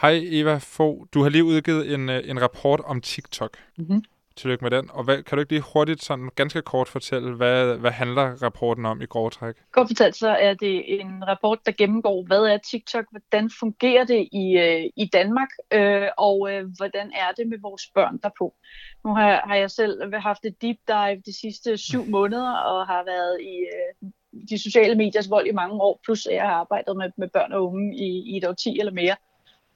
[0.00, 3.56] Hej Eva Fo, du har lige udgivet en, øh, en rapport om TikTok.
[3.78, 4.04] Mm-hmm.
[4.40, 4.90] Tillykke med den.
[4.92, 8.86] Og hvad, kan du ikke lige hurtigt, sådan ganske kort fortælle, hvad, hvad handler rapporten
[8.86, 9.54] om i grove træk?
[9.72, 14.28] Kort fortalt så er det en rapport, der gennemgår, hvad er TikTok, hvordan fungerer det
[14.32, 18.54] i, øh, i Danmark, øh, og øh, hvordan er det med vores børn derpå.
[19.04, 23.04] Nu har, har jeg selv haft et deep dive de sidste syv måneder, og har
[23.04, 24.10] været i øh,
[24.50, 27.66] de sociale mediers vold i mange år, plus jeg har arbejdet med, med børn og
[27.66, 29.16] unge i, i et år 10 eller mere.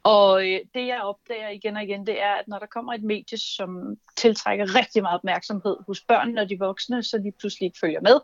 [0.05, 3.02] Og øh, det jeg opdager igen og igen, det er, at når der kommer et
[3.02, 7.78] medie, som tiltrækker rigtig meget opmærksomhed hos børnene og de voksne, så de pludselig ikke
[7.80, 8.20] følger med,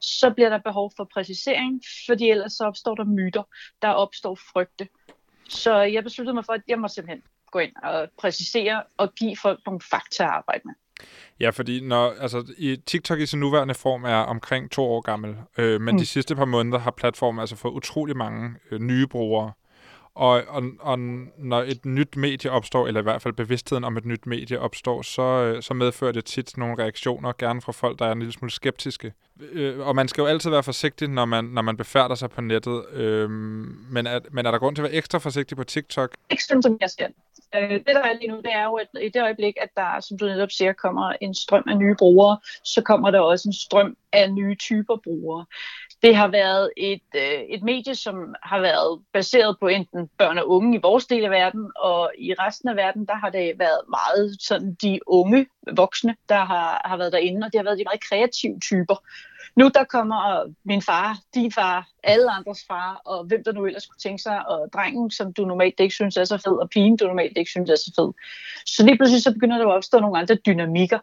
[0.00, 3.42] så bliver der behov for præcisering, fordi ellers så opstår der myter,
[3.82, 4.88] der opstår frygte.
[5.48, 9.36] Så jeg besluttede mig for, at jeg må simpelthen gå ind og præcisere og give
[9.36, 10.74] folk nogle fakta at arbejde med.
[11.40, 15.36] Ja, fordi når, altså, i TikTok i sin nuværende form er omkring to år gammel,
[15.58, 15.98] øh, men mm.
[15.98, 19.52] de sidste par måneder har platformen altså fået utrolig mange øh, nye brugere.
[20.14, 20.98] Og, og, og
[21.38, 25.02] når et nyt medie opstår, eller i hvert fald bevidstheden om et nyt medie opstår,
[25.02, 28.32] så, øh, så medfører det tit nogle reaktioner, gerne fra folk, der er en lille
[28.32, 29.12] smule skeptiske.
[29.40, 32.40] Øh, og man skal jo altid være forsigtig, når man, når man befærder sig på
[32.40, 32.84] nettet.
[32.92, 36.16] Øh, men, er, men er der grund til at være ekstra forsigtig på TikTok?
[36.30, 37.06] Ekstremt som jeg ser
[37.54, 37.86] øh, det.
[37.86, 40.26] der er lige nu, det er jo, at i det øjeblik, at der, som du
[40.26, 44.32] netop siger, kommer en strøm af nye brugere, så kommer der også en strøm af
[44.32, 45.46] nye typer brugere.
[46.02, 50.50] Det har været et, øh, et medie, som har været baseret på enten børn og
[50.50, 53.80] unge i vores del af verden, og i resten af verden, der har det været
[53.88, 57.84] meget sådan de unge voksne, der har, har været derinde, og det har været de
[57.84, 58.96] meget kreative typer.
[59.56, 63.86] Nu der kommer min far, din far, alle andres far, og hvem der nu ellers
[63.86, 66.96] kunne tænke sig, og drengen, som du normalt ikke synes er så fed, og pigen,
[66.96, 68.12] du normalt ikke synes er så fed.
[68.66, 70.98] Så lige pludselig så begynder der at opstå nogle andre dynamikker.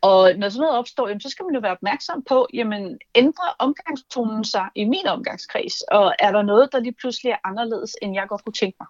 [0.00, 3.56] Og når sådan noget opstår, jamen, så skal man jo være opmærksom på, jamen, ændrer
[3.58, 5.82] omgangstonen sig i min omgangskreds?
[5.82, 8.86] Og er der noget, der lige pludselig er anderledes, end jeg godt kunne tænke mig?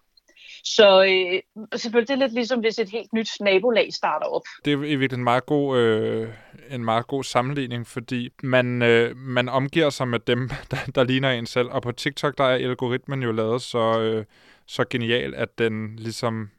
[0.65, 4.43] Så øh, selvfølgelig det er lidt ligesom, hvis et helt nyt nabolag starter op.
[4.65, 6.29] Det er i virkeligheden en meget god, øh,
[6.71, 11.31] en meget god sammenligning, fordi man, øh, man omgiver sig med dem, der, der ligner
[11.31, 11.69] en selv.
[11.71, 14.25] Og på TikTok, der er algoritmen jo lavet så, øh,
[14.67, 16.51] så genial, at den ligesom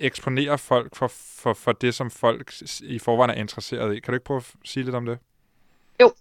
[0.00, 1.08] eksponerer folk for,
[1.42, 4.00] for, for det, som folk i forvejen er interesseret i.
[4.00, 5.18] Kan du ikke prøve at sige lidt om det?
[6.00, 6.12] Jo,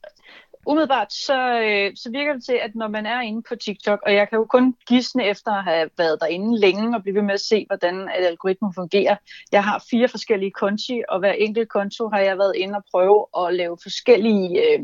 [0.68, 4.13] umiddelbart så, øh, så virker det til, at når man er inde på TikTok, og
[4.13, 7.34] jeg kan jo kun gisne efter at have været derinde længe og blive ved med
[7.34, 9.15] at se, hvordan at algoritmen fungerer.
[9.51, 13.26] Jeg har fire forskellige konti, og hver enkelt konto har jeg været inde og prøve
[13.41, 14.80] at lave forskellige øh,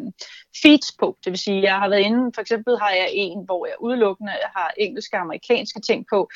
[0.61, 1.17] feeds på.
[1.23, 4.31] Det vil sige, jeg har været inde, for eksempel har jeg en, hvor jeg udelukkende
[4.31, 6.29] har engelske og amerikanske ting på,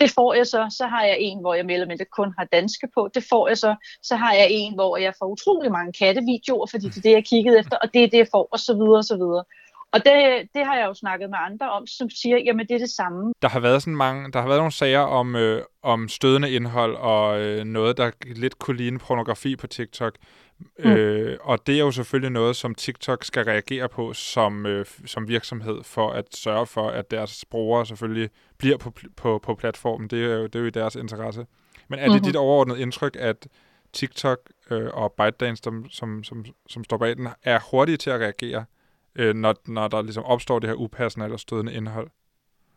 [0.00, 0.76] det får jeg så.
[0.78, 3.08] Så har jeg en, hvor jeg mere eller kun har danske på.
[3.14, 3.74] Det får jeg så.
[4.02, 7.24] Så har jeg en, hvor jeg får utrolig mange kattevideoer, fordi det er det, jeg
[7.24, 9.44] kiggede efter, og det er det, jeg får, og så videre, og så videre.
[9.92, 12.78] Og det, det har jeg jo snakket med andre om, som siger, jamen det er
[12.78, 13.32] det samme.
[13.42, 16.96] Der har været sådan mange, der har været nogle sager om, øh, om stødende indhold
[16.96, 20.14] og øh, noget, der lidt kunne ligne pornografi på TikTok.
[20.58, 20.90] Mm.
[20.90, 25.28] Øh, og det er jo selvfølgelig noget, som TikTok skal reagere på som, øh, som
[25.28, 30.08] virksomhed for at sørge for, at deres brugere selvfølgelig bliver på, på, på platformen.
[30.08, 31.46] Det er, jo, det er jo i deres interesse.
[31.88, 32.24] Men er det mm-hmm.
[32.24, 33.48] dit overordnede indtryk, at
[33.92, 34.38] TikTok
[34.70, 38.64] øh, og ByteDance, som, som, som, som står bag den, er hurtige til at reagere,
[39.14, 42.10] øh, når, når der ligesom opstår det her upassende eller stødende indhold?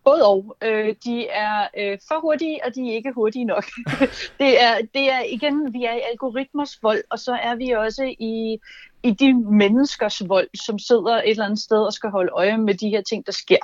[0.03, 0.57] Både og.
[0.61, 3.65] Øh, de er øh, for hurtige, og de er ikke hurtige nok.
[4.39, 8.15] det, er, det er igen, vi er i algoritmers vold, og så er vi også
[8.19, 8.59] i,
[9.03, 12.73] i de menneskers vold, som sidder et eller andet sted og skal holde øje med
[12.73, 13.63] de her ting, der sker.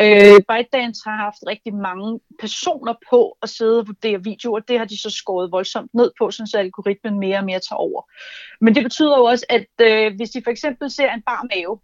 [0.00, 4.60] Øh, ByteDance har haft rigtig mange personer på at sidde og vurdere videoer.
[4.60, 8.02] Det har de så skåret voldsomt ned på, så algoritmen mere og mere tager over.
[8.60, 11.78] Men det betyder jo også, at øh, hvis de for eksempel ser en bar mave,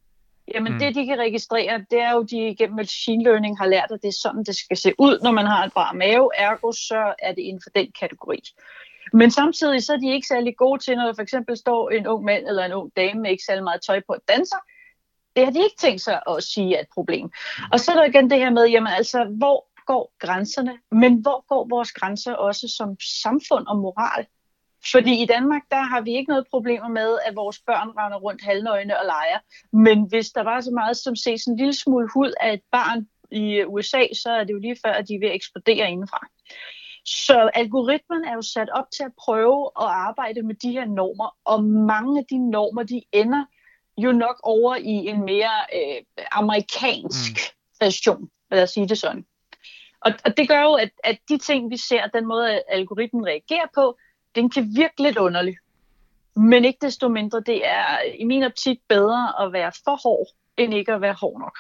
[0.55, 0.79] Jamen mm.
[0.79, 4.09] det, de kan registrere, det er jo, de gennem machine learning har lært, at det
[4.09, 6.31] er sådan, det skal se ud, når man har en bar mave.
[6.37, 8.41] Ergo, så er det inden for den kategori.
[9.13, 12.07] Men samtidig så er de ikke særlig gode til, når der for eksempel står en
[12.07, 14.57] ung mand eller en ung dame med ikke særlig meget tøj på at danser.
[15.37, 17.31] Det har de ikke tænkt sig at sige er et problem.
[17.73, 20.79] Og så er der igen det her med, jamen altså, hvor går grænserne?
[20.91, 24.27] Men hvor går vores grænser også som samfund og moral?
[24.93, 28.45] Fordi i Danmark, der har vi ikke noget problemer med, at vores børn render rundt
[28.45, 29.39] halvnøgne og leger.
[29.73, 33.09] Men hvis der var så meget som ses en lille smule hud af et barn
[33.31, 36.27] i USA, så er det jo lige før, at de vil eksplodere indenfra.
[37.05, 41.37] Så algoritmen er jo sat op til at prøve at arbejde med de her normer,
[41.45, 43.45] og mange af de normer, de ender
[43.99, 46.03] jo nok over i en mere øh,
[46.33, 47.85] amerikansk mm.
[47.87, 49.25] version, lad os sige det sådan.
[50.01, 53.67] Og, og det gør jo, at, at de ting, vi ser, den måde, algoritmen reagerer
[53.75, 53.99] på,
[54.35, 55.57] den kan virke lidt underlig.
[56.37, 60.27] Men ikke desto mindre, det er i min optik bedre at være for hård,
[60.57, 61.59] end ikke at være hård nok.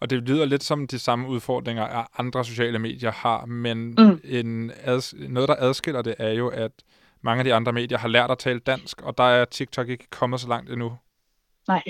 [0.00, 4.20] Og det lyder lidt som de samme udfordringer, andre sociale medier har, men mm.
[4.24, 6.72] en ads- noget, der adskiller det, er jo, at
[7.20, 10.06] mange af de andre medier har lært at tale dansk, og der er TikTok ikke
[10.10, 10.96] kommet så langt endnu.
[11.68, 11.82] Nej.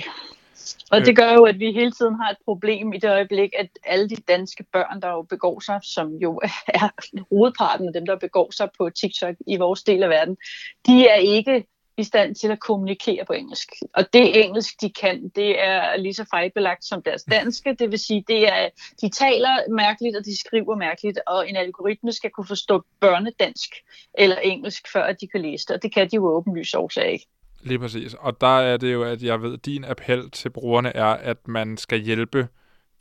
[0.91, 3.69] Og det gør jo, at vi hele tiden har et problem i det øjeblik, at
[3.83, 6.89] alle de danske børn, der jo begår sig, som jo er
[7.31, 10.37] hovedparten af dem, der begår sig på TikTok i vores del af verden,
[10.85, 11.65] de er ikke
[11.97, 13.69] i stand til at kommunikere på engelsk.
[13.93, 17.75] Og det engelsk, de kan, det er lige så fejlbelagt som deres danske.
[17.79, 18.69] Det vil sige, det er,
[19.01, 23.69] de taler mærkeligt, og de skriver mærkeligt, og en algoritme skal kunne forstå børnedansk
[24.13, 25.75] eller engelsk, før de kan læse det.
[25.75, 27.27] Og det kan de jo åbenlyst årsag ikke.
[27.65, 28.13] Lige præcis.
[28.13, 31.47] Og der er det jo, at jeg ved, at din appel til brugerne er, at
[31.47, 32.47] man skal hjælpe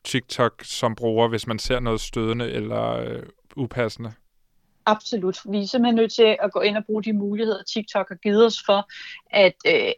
[0.05, 3.23] TikTok som bruger, hvis man ser noget stødende eller øh,
[3.57, 4.12] upassende.
[4.87, 5.39] Absolut.
[5.51, 8.47] Vi er simpelthen nødt til at gå ind og bruge de muligheder, TikTok har givet
[8.47, 8.89] os for
[9.31, 9.93] at øh,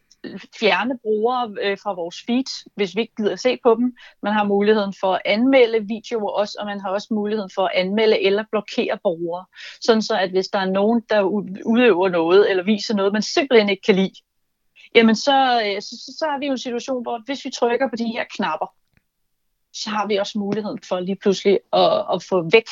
[0.61, 3.97] fjerne brugere øh, fra vores feed, hvis vi ikke gider at se på dem.
[4.23, 7.73] Man har muligheden for at anmelde videoer også, og man har også muligheden for at
[7.75, 9.45] anmelde eller blokere brugere.
[9.81, 11.21] Sådan så, at hvis der er nogen, der
[11.67, 14.15] udøver noget eller viser noget, man simpelthen ikke kan lide,
[14.97, 17.89] jamen så, øh, så, så, så har vi jo en situation, hvor hvis vi trykker
[17.89, 18.67] på de her knapper,
[19.73, 22.69] så har vi også muligheden for lige pludselig at, at få væk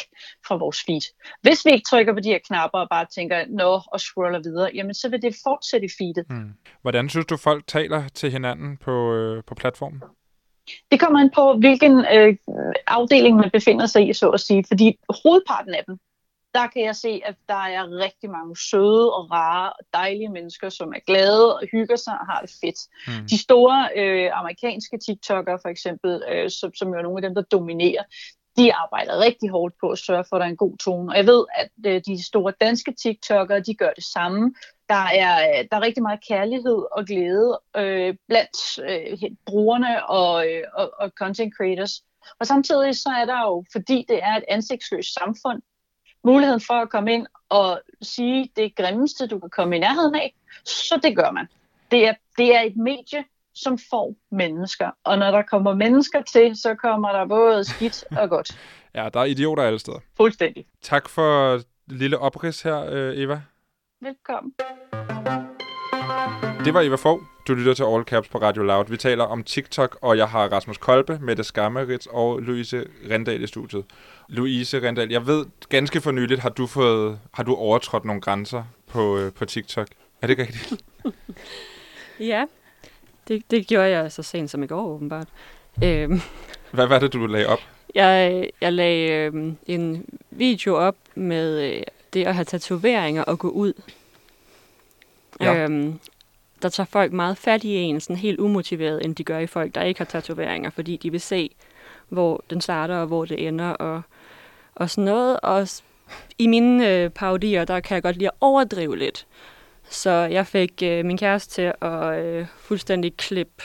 [0.47, 1.05] fra vores feed.
[1.43, 4.71] Hvis vi ikke trykker på de her knapper og bare tænker, nå, og scroller videre,
[4.75, 6.25] jamen så vil det fortsætte i feedet.
[6.29, 6.53] Hmm.
[6.83, 10.03] Hvordan synes du, folk taler til hinanden på, øh, på platformen?
[10.91, 12.37] Det kommer an på, hvilken øh,
[12.87, 14.65] afdeling man befinder sig i, så at sige.
[14.69, 15.99] Fordi hovedparten af dem,
[16.55, 20.69] der kan jeg se, at der er rigtig mange søde og rare og dejlige mennesker,
[20.69, 22.79] som er glade og hygger sig og har det fedt.
[23.07, 23.29] Mm.
[23.29, 27.35] De store øh, amerikanske TikTokere for eksempel, øh, som, som jo er nogle af dem,
[27.35, 28.05] der dominerer,
[28.57, 31.13] de arbejder rigtig hårdt på at sørge for, at der er en god tone.
[31.13, 34.55] Og jeg ved, at øh, de store danske TikTokere, de gør det samme.
[34.89, 38.57] Der er, der er rigtig meget kærlighed og glæde øh, blandt
[38.89, 42.03] øh, brugerne og, øh, og, og content creators.
[42.41, 45.63] Og samtidig så er der jo, fordi det er et ansigtsløst samfund,
[46.25, 50.35] muligheden for at komme ind og sige det grimmeste, du kan komme i nærheden af,
[50.65, 51.47] så det gør man.
[51.91, 54.91] Det er, det er et medie, som får mennesker.
[55.05, 58.59] Og når der kommer mennesker til, så kommer der både skidt og godt.
[58.95, 59.99] Ja, der er idioter alle steder.
[60.17, 60.67] Fuldstændig.
[60.83, 63.43] Tak for lille oprids her, øh, Eva.
[64.01, 64.55] Velkommen.
[66.65, 67.34] Det var Eva Fogh.
[67.49, 68.85] Du lytter til All Caps på Radio Loud.
[68.89, 73.47] Vi taler om TikTok, og jeg har Rasmus Kolbe, Mette Skammerits og Louise Rendal i
[73.47, 73.85] studiet.
[74.29, 78.65] Louise Rendal, jeg ved, ganske for nyligt har du, fået, har du overtrådt nogle grænser
[78.87, 79.89] på, øh, på TikTok.
[80.23, 80.83] Er det rigtigt?
[82.21, 82.45] Ja,
[83.29, 85.29] det, det gjorde jeg så sent som i går, åbenbart.
[85.85, 86.21] Øhm,
[86.71, 87.59] Hvad var det, du lagde op?
[87.95, 91.83] jeg, jeg lagde øhm, en video op med øh,
[92.13, 93.73] det at have tatoveringer og gå ud.
[95.41, 95.55] Ja.
[95.55, 95.99] Øhm,
[96.65, 99.75] der tager folk meget fat i en, sådan helt umotiveret, end de gør i folk,
[99.75, 101.51] der ikke har tatoveringer, fordi de vil se,
[102.09, 104.03] hvor den starter og hvor det ender og,
[104.75, 105.41] og sådan noget.
[105.41, 105.69] Og
[106.39, 109.27] i mine øh, parodier, der kan jeg godt lide at overdrive lidt.
[109.91, 113.65] Så jeg fik øh, min kæreste til at øh, fuldstændig klippe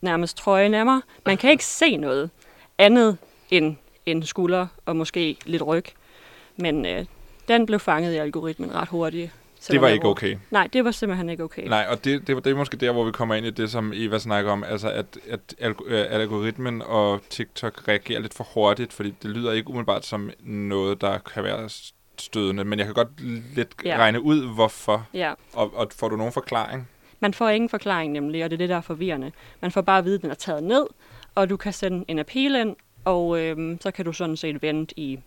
[0.00, 1.00] nærmest trøjen af mig.
[1.26, 2.30] Man kan ikke se noget
[2.78, 3.18] andet
[3.50, 3.76] end
[4.06, 5.84] en skulder og måske lidt ryg.
[6.56, 7.04] Men øh,
[7.48, 9.30] den blev fanget i algoritmen ret hurtigt.
[9.68, 10.36] Det var ikke okay.
[10.50, 11.68] Nej, det var simpelthen ikke okay.
[11.68, 13.92] Nej, og det, det, det er måske der, hvor vi kommer ind i det, som
[13.94, 15.38] Eva snakker om, altså at, øh,
[15.98, 21.00] at algoritmen og TikTok reagerer lidt for hurtigt, fordi det lyder ikke umiddelbart som noget,
[21.00, 21.68] der kan være
[22.18, 23.08] stødende, men jeg kan godt
[23.56, 23.96] lidt Ja.
[23.98, 25.06] regne ud, hvorfor.
[25.14, 26.88] Ja, Og, og får du nogen forklaring?
[27.20, 29.32] man får ingen forklaring nemlig, og det er det, der er forvirrende.
[29.60, 30.86] Man får bare at vide, at den er taget ned,
[31.34, 35.00] og du kan sende en appeal ind, og øhm, så kan du sådan set vente
[35.00, 35.18] i...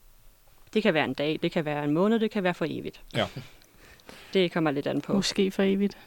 [0.74, 3.02] Det kan være en dag, det kan være en måned, det kan være for evigt.
[3.16, 3.26] Ja.
[4.34, 5.14] Det kommer lidt an på.
[5.14, 5.98] Måske for evigt.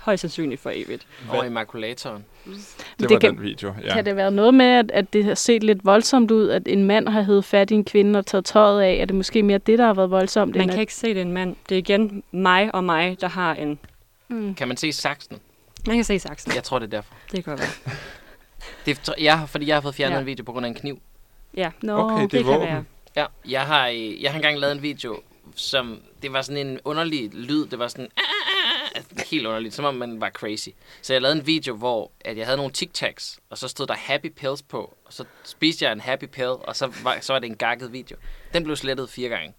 [0.00, 1.06] Højst sandsynligt for evigt.
[1.30, 2.24] Over i makulatoren.
[2.44, 2.54] Det,
[2.98, 3.86] det var kan- den video, ja.
[3.86, 3.94] Ja.
[3.94, 6.84] Kan det være noget med, at, at det har set lidt voldsomt ud, at en
[6.84, 8.92] mand har hævet fat i en kvinde og taget tøjet af?
[8.94, 10.54] Er det måske mere det, der har været voldsomt?
[10.54, 11.56] Man end kan at, ikke se, det en mand.
[11.68, 13.78] Det er igen mig og mig, der har en...
[14.28, 14.54] mm.
[14.54, 15.36] Kan man se saksen?
[15.86, 16.52] Man kan se saksen.
[16.54, 17.14] Jeg tror, det er derfor.
[17.32, 17.94] Det kan godt være.
[18.86, 20.16] Det er, jeg, har- fordi jeg har fået fjernet Ja.
[20.16, 20.20] ja.
[20.20, 20.98] en video på grund af en kniv.
[21.56, 22.84] Ja, Nå, Okay, det- det, kan være.
[23.16, 25.20] Ja, jeg har, øh, jeg har engang lavet en video,
[25.56, 29.74] som, det var sådan en underlig lyd, det var sådan, "Ah, ah, ah", helt underligt,
[29.74, 30.68] som om man var crazy.
[31.02, 33.86] Så jeg lavede en video, hvor at jeg havde nogle Tic Tacs, og så stod
[33.86, 37.32] der Happy Pills på, og så spiste jeg en Happy Pill, og så var, så
[37.32, 38.16] var det en gakket video.
[38.54, 39.54] Den blev slettet fire gange.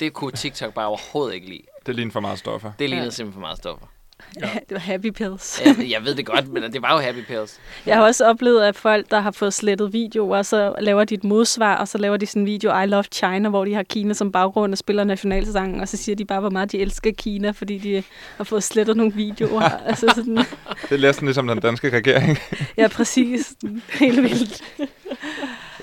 [0.00, 1.62] Det kunne TikTok bare overhovedet ikke lide.
[1.86, 2.72] Det ligner for meget stoffer.
[2.78, 3.10] Det lignede Ja.
[3.10, 3.86] simpelthen for meget stoffer.
[4.68, 5.62] det var happy pills.
[5.64, 7.60] Jeg, jeg ved det godt, men det var jo Happy Pills.
[7.86, 11.24] Jeg har også oplevet, at folk, der har fået slettet videoer, så laver de et
[11.24, 14.14] modsvar, og så laver de sådan en video, I love China, hvor de har Kina
[14.14, 17.50] som baggrund og spiller nationalsangen, og så siger de bare, hvor meget de elsker Kina,
[17.50, 18.02] fordi de
[18.36, 19.62] har fået slettet nogle videoer.
[19.90, 22.38] altså sådan, Det er næsten ligesom den danske regering.
[22.76, 23.54] ja, præcis.
[23.88, 24.62] Helt vildt.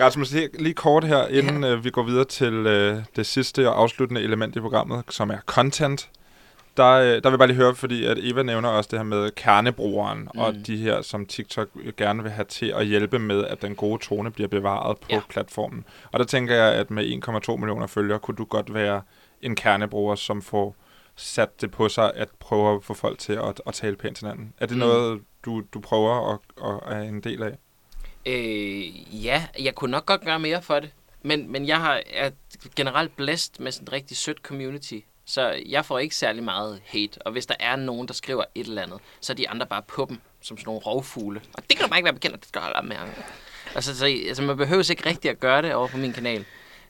[0.02, 1.70] Rasmus, lige, lige kort her, inden ja.
[1.70, 5.38] øh, vi går videre til øh, det sidste og afsluttende element i programmet, som er
[5.46, 6.10] content.
[6.78, 9.04] Der, øh, der vil jeg bare lige høre, fordi at Eva nævner også det her
[9.04, 10.40] med kernebrugeren, mm.
[10.40, 14.04] og de her, som TikTok gerne vil have til at hjælpe med, at den gode
[14.04, 15.22] tone bliver bevaret på ja.
[15.30, 15.86] Platformen.
[16.12, 19.02] Og der tænker jeg, at med 1,2 millioner følgere, kunne du godt være
[19.42, 20.76] en kernebruger, som får
[21.16, 24.28] sat det på sig at prøve at få folk til at, at tale pænt til
[24.28, 24.54] hinanden.
[24.58, 24.84] Er det mm.
[24.84, 24.88] Mm.
[24.90, 27.58] noget, du, du prøver at, at er en del af?
[28.26, 30.92] Øh, ja, jeg kunne nok godt gøre mere for det.
[31.22, 32.30] Men, men jeg har, er
[32.76, 35.00] generelt blæst med sådan et rigtig sødt community.
[35.26, 37.22] Så jeg får ikke særlig meget hate.
[37.22, 39.82] Og hvis der er nogen, der skriver et eller andet, så er de andre bare
[39.82, 41.42] på dem, som sådan nogle rovfugle.
[41.54, 42.96] Og det kan du bare ikke være bekendt, det skal du holde op med.
[43.76, 46.46] Altså, så, altså, man behøver ikke rigtig at gøre det over på min kanal.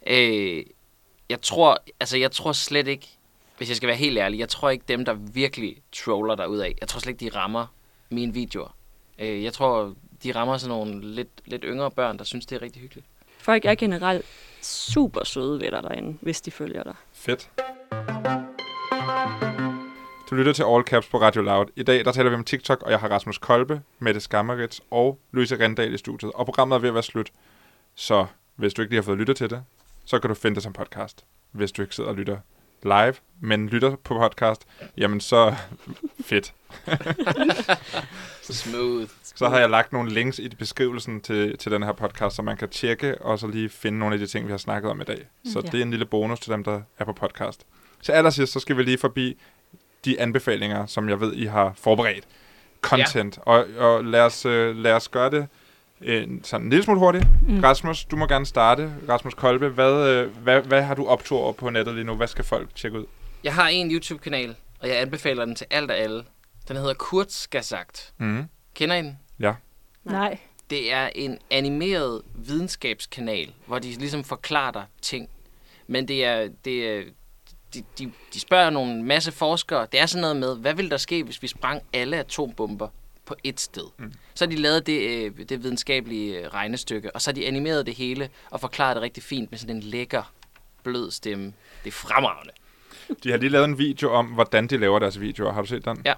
[0.07, 0.63] Øh,
[1.29, 3.07] jeg tror, altså, jeg tror slet ikke,
[3.57, 6.87] hvis jeg skal være helt ærlig, jeg tror ikke dem, der virkelig troller derudad, jeg
[6.87, 7.67] tror slet ikke, de rammer
[8.09, 8.75] mine videoer.
[9.19, 12.61] Øh, jeg tror, de rammer sådan nogle lidt, lidt yngre børn, der synes, det er
[12.61, 13.07] rigtig hyggeligt.
[13.37, 14.25] Folk er generelt
[14.61, 16.95] super søde ved dig derinde, hvis de følger dig.
[17.25, 17.49] Fedt.
[20.29, 21.65] Du lytter til All Caps på Radio Loud.
[21.75, 25.19] I dag der taler vi om TikTok, og jeg har Rasmus Kolbe, Mette Skammerits og
[25.31, 26.31] Louise Rendal i studiet.
[26.31, 27.31] Og programmet er ved at være slut.
[27.95, 29.63] Så hvis du ikke lige har fået lyttet til det,
[30.05, 31.25] så kan du finde det som podcast.
[31.51, 32.37] Hvis du ikke sidder og lytter
[32.85, 34.65] live, men lytter på podcast,
[34.97, 35.55] jamen så
[36.29, 36.53] fedt.
[38.41, 39.09] Smooth.
[39.35, 42.57] Så har jeg lagt nogle links i beskrivelsen til, til den her podcast, så man
[42.57, 45.03] kan tjekke og så lige finde nogle af de ting, vi har snakket om i
[45.03, 45.27] dag.
[45.53, 45.69] Så Ja.
[45.69, 47.65] det er en lille bonus til dem, der er på podcast.
[48.03, 49.37] Til allersidst, så skal vi lige forbi
[50.05, 52.25] de anbefalinger, som jeg ved, I har forberedt.
[52.81, 53.37] Content.
[53.37, 53.51] Ja.
[53.51, 55.47] Og, og lad, os, øh, lad os gøre det
[56.01, 57.25] øh, sådan en lille smule hurtigt.
[57.47, 57.59] Mm.
[57.59, 58.93] Rasmus, du må gerne starte.
[59.09, 62.15] Rasmus Kolbe, hvad, øh, hvad, hvad har du optur over på nettet lige nu?
[62.15, 63.05] Hvad skal folk tjekke ud?
[63.43, 66.23] Jeg har en YouTube-kanal, og jeg anbefaler den til alt og alle.
[66.67, 68.13] Den hedder Kurzgesagt.
[68.17, 68.43] Mm.
[68.73, 69.19] Kender I den?
[70.03, 70.37] Nej.
[70.69, 75.29] Det er en animeret videnskabskanal, hvor de ligesom forklarer dig ting.
[75.87, 77.03] Men det er, det er
[77.73, 79.87] de, de, de spørger nogle masse forskere.
[79.91, 82.87] Det er sådan noget med, hvad ville der ske, hvis vi sprang alle atombomber
[83.25, 83.83] på et sted?
[83.97, 84.13] Mm.
[84.33, 87.85] Så har de lavet det, øh, det videnskabelige øh, regnestykke, og så har de animeret
[87.85, 90.33] det hele og forklaret det rigtig fint med sådan en lækker,
[90.83, 91.45] blød stemme.
[91.83, 92.53] Det er fremragende.
[93.23, 95.51] De har lige lavet en video om, hvordan de laver deres videoer.
[95.53, 96.01] Har du set den?
[96.05, 96.13] Ja.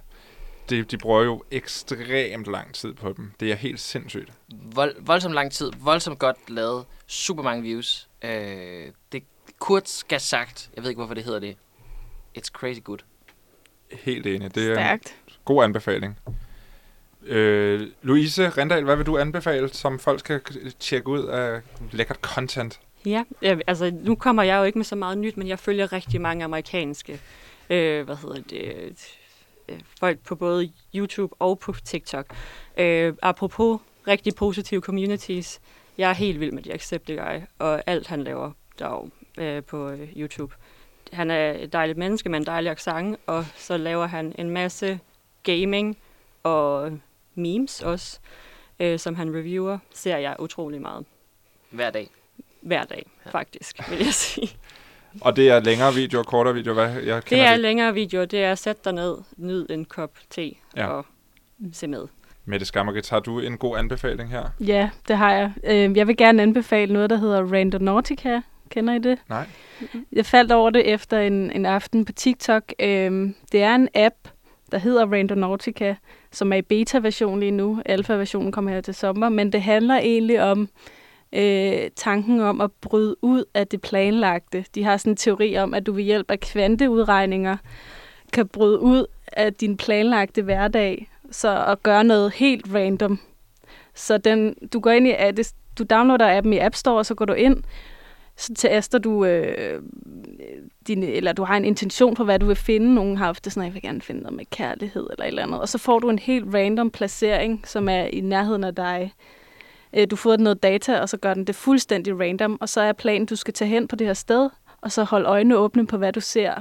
[0.70, 3.32] De, de bruger jo ekstremt lang tid på dem.
[3.39, 4.30] Det er helt sindssygt.
[4.53, 8.08] Vold, voldsomt lang tid, voldsomt godt lavet, super mange views.
[8.24, 9.24] Øh, det
[9.60, 11.55] Kurt skal sagt, jeg ved ikke, hvorfor det hedder det.
[12.38, 12.97] It's crazy good.
[13.91, 14.55] Helt enig.
[14.55, 15.16] Det er en Stærkt.
[15.45, 16.20] god anbefaling.
[17.28, 20.41] Øh, Louise Rendal, hvad vil du anbefale, som folk skal
[20.80, 21.61] tjekke ud af
[21.91, 22.80] lækkert content?
[23.05, 26.21] Ja, altså nu kommer jeg jo ikke med så meget nyt, men jeg følger rigtig
[26.21, 27.19] mange amerikanske,
[27.69, 28.95] øh, hvad hedder det,
[29.69, 32.25] øh, folk på både YouTube og på TikTok.
[32.78, 35.59] Øh, apropos rigtig positive communities,
[35.97, 40.55] jeg er helt vild med Jacksepticeye og alt han laver der øh, på øh, YouTube.
[41.13, 44.99] Han er et dejligt menneske med en dejlig accent, og så laver han en masse
[45.43, 45.97] gaming
[46.43, 46.91] og
[47.38, 48.19] memes også,
[48.79, 51.05] øh, som han reviewer, ser jeg utrolig meget
[51.69, 52.09] Hver dag.
[52.61, 54.49] hver dag, faktisk, vil jeg sige.
[55.21, 57.03] Og det er længere videoer, kortere videoer, hvad?
[57.03, 57.59] Jeg Det er det.
[57.59, 60.53] længere video, det er at sætte dig ned, nyd en kop te Ja.
[60.75, 60.88] ja.
[60.88, 61.05] og
[61.73, 62.07] se med.
[62.45, 64.43] Mette Skammergit, har du en god anbefaling her?
[64.59, 65.51] Ja, det har jeg.
[65.63, 68.41] Øh, Jeg vil gerne anbefale noget, der hedder Randonautica.
[68.69, 69.19] Kender I det?
[69.29, 69.47] Nej.
[70.11, 72.73] Jeg faldt over det efter en, en aften på TikTok.
[72.79, 74.15] Øhm, det er en app,
[74.71, 75.95] der hedder Randonautica,
[76.38, 77.81] som er i beta-version lige nu.
[77.85, 80.69] Alfa-versionen kommer her til sommer, men det handler egentlig om
[81.33, 84.65] øh, tanken om at bryde ud af det planlagte.
[84.75, 87.57] De har sådan en teori om, at du ved hjælp af kvanteudregninger
[88.33, 93.19] kan bryde ud af din planlagte hverdag, så at gøre noget helt random.
[93.93, 97.05] Så den, du går ind i, at det, du downloader appen i App Store, og
[97.05, 97.63] så går du ind,
[98.38, 99.81] så taster du, øh,
[100.88, 102.95] din, eller du har en intention på, hvad du vil finde.
[102.95, 105.27] Nogen har haft det sådan, at jeg vil gerne finde noget med kærlighed eller et
[105.27, 105.59] eller andet.
[105.61, 109.13] Og så får du en helt random placering, som er i nærheden af dig.
[109.93, 112.57] Øh, Du får noget data, og så gør den det fuldstændig random.
[112.61, 114.49] Og så er planen, du skal tage hen på det her sted,
[114.81, 116.53] og så holde øjnene åbne på, hvad du ser.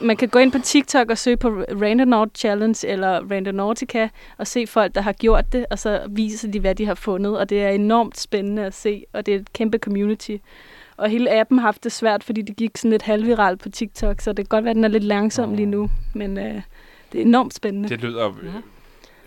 [0.00, 1.48] Man kan gå ind på TikTok og søge på
[1.82, 4.08] Randonaut Challenge eller Randonautica
[4.38, 7.38] og se folk, der har gjort det, og så viser de, hvad de har fundet.
[7.38, 10.36] Og det er enormt spændende at se, og det er et kæmpe community.
[10.96, 14.20] Og hele appen har haft det svært, fordi det gik sådan lidt halvviralt på TikTok,
[14.20, 15.90] så det kan godt være, at den er lidt langsom lige nu.
[16.14, 16.62] Men øh,
[17.12, 17.88] det er enormt spændende.
[17.88, 18.54] Det lyder øh,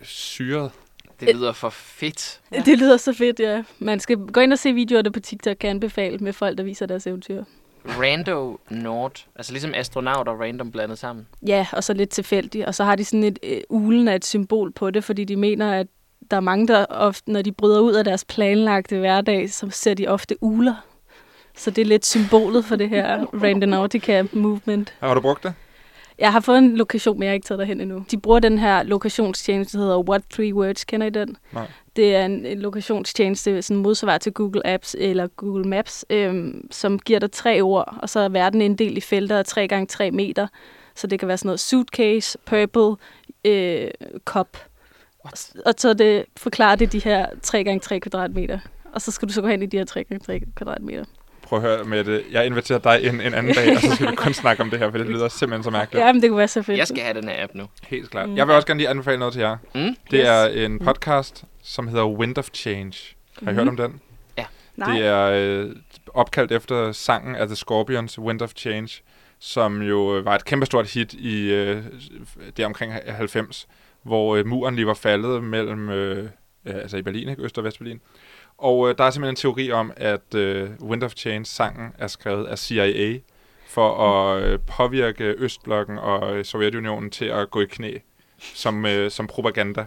[0.01, 0.72] syret.
[1.20, 2.41] Det lyder for fedt.
[2.51, 2.61] Ja.
[2.65, 3.63] Det lyder så fedt, ja.
[3.80, 6.86] Man skal gå ind og se videoerne på TikTok, kan anbefale med folk, der viser
[6.86, 7.43] deres eventyr.
[7.86, 9.26] Rando Nord.
[9.36, 11.28] Altså ligesom astronaut og random blandet sammen.
[11.47, 12.65] Ja, og så lidt tilfældigt.
[12.65, 15.36] Og så har de sådan et øh, ulen af et symbol på det, fordi de
[15.36, 15.88] mener, at
[16.32, 19.93] der er mange, der ofte, når de bryder ud af deres planlagte hverdag, så ser
[19.93, 20.86] de ofte uler.
[21.58, 24.93] Så det er lidt symbolet for det her Randonautica movement.
[24.99, 25.53] Har du brugt det?
[26.20, 28.05] Jeg har fået en lokation, men jeg har ikke taget derhen endnu.
[28.12, 30.84] De bruger den her lokationstjeneste, der hedder What Three Words.
[30.84, 31.38] Kender I den?
[31.51, 31.68] Nej.
[31.95, 36.99] Det er en, en lokationstjeneste, sådan modsvar til Google Apps eller Google Maps, øhm, som
[36.99, 40.12] giver dig tre ord, og så er verden inddelt i felter af 3 gange 3
[40.12, 40.47] meter.
[40.95, 42.95] Så det kan være sådan noget suitcase, purple,
[43.45, 43.91] øh,
[44.26, 44.58] kop.
[45.20, 45.32] Og,
[45.66, 48.60] og så det, forklarer det de her 3 gange 3 kvadratmeter.
[48.93, 51.05] Og så skal du så gå hen i de her 3 gange 3 kvadratmeter.
[51.48, 52.24] Prøv at høre med det.
[52.32, 54.80] Jeg inviterer dig ind en anden dag, og så skal vi kun snakke om det
[54.80, 56.06] her, for det lyder simpelthen så mærkeligt.
[56.06, 56.78] Ja, men det kunne være så fedt.
[56.78, 57.68] Jeg skal have den her app nu.
[57.88, 58.30] Helt klart.
[58.30, 58.38] Mm.
[58.38, 59.58] Jeg vil også gerne lige anbefale noget til jer.
[59.76, 59.82] Mm?
[59.82, 60.26] Det Yes.
[60.28, 63.16] er en podcast, som hedder Wind of Change.
[63.43, 64.02] Har I hørt om den?
[64.76, 64.93] Nej.
[64.98, 65.76] Det er øh,
[66.14, 69.02] opkaldt efter sangen af The Scorpions, Wind of Change,
[69.39, 71.84] som jo øh, var et kæmpestort hit i øh,
[72.58, 73.68] det omkring 90,
[74.04, 76.30] hvor øh, muren lige var faldet mellem, øh,
[76.66, 77.41] altså i Berlin, ikke?
[77.43, 78.00] Øst- og Vestberlin.
[78.58, 82.45] Og øh, der er simpelthen en teori om, at øh, Wind of Change-sangen er skrevet
[82.45, 83.20] af CIA
[83.68, 87.97] for at øh, påvirke Østblokken og øh, Sovjetunionen til at gå i knæ
[88.39, 89.86] som, øh, som propaganda.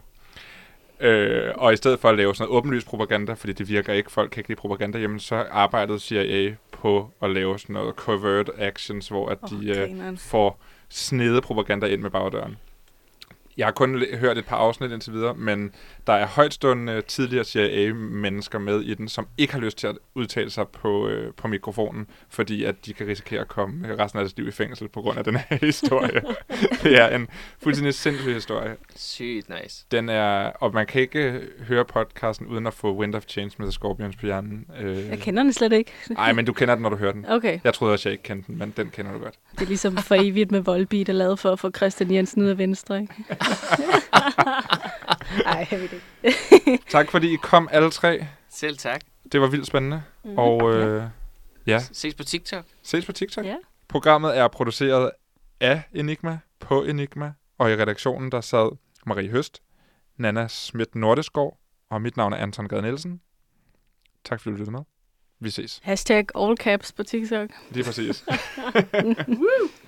[1.01, 4.13] Øh, og i stedet for at lave sådan noget åbenlyst propaganda, fordi det virker ikke,
[4.13, 8.51] folk kan ikke lide propaganda, jamen så arbejdede CIA på at lave sådan noget covert
[8.59, 12.57] actions, hvor at Åh, de øh, får snede propaganda ind med bagdøren.
[13.57, 15.73] Jeg har kun hørt et par afsnit indtil videre, men
[16.07, 20.51] der er højtstående tidligere CIA-mennesker med i den, som ikke har lyst til at udtale
[20.51, 24.25] sig på, øh, på mikrofonen, fordi at de kan risikere at komme øh, resten af
[24.25, 26.23] deres liv i fængsel på grund af den her historie.
[26.83, 27.29] det er en
[27.63, 28.77] fuldstændig sindssyg historie.
[28.97, 29.85] Sygt nice.
[29.91, 33.67] Den er, og man kan ikke høre podcasten uden at få Wind of Change med
[33.67, 34.67] The Scorpions på hjernen.
[34.81, 35.93] Øh, Jeg kender den slet ikke.
[36.11, 37.27] Nej, men du kender den, når du hører den.
[37.29, 39.35] Okay, Jeg troede også, jeg ikke kendte den, men den kender du godt.
[39.53, 42.49] det er ligesom for evigt med Volbeat er lavet for at få Christian Jensen ud
[42.49, 43.15] af venstre, ikke?
[45.47, 46.79] Ej, jeg ved det ikke.
[46.89, 48.27] Tak fordi I kom alle tre.
[48.51, 49.01] Selv tak.
[49.33, 50.03] Det var vildt spændende.
[50.25, 50.39] Mm.
[50.39, 51.03] Og øh,
[51.67, 52.65] ja, Ses på TikTok.
[52.83, 53.45] ses på TikTok.
[53.45, 53.57] Ja.
[53.89, 55.11] Programmet er produceret
[55.61, 58.77] af Enigma på Enigma, og i redaktionen der sad
[59.07, 59.63] Marie Høst,
[60.17, 61.59] Nana Schmidt Nordeskov,
[61.91, 63.21] og mit navn er Anton Gade Nielsen.
[64.25, 64.81] Tak fordi du lyttede med.
[65.41, 65.81] Vi ses.
[65.83, 67.51] Hashtag all caps på TikTok.
[67.71, 68.25] Lige præcis.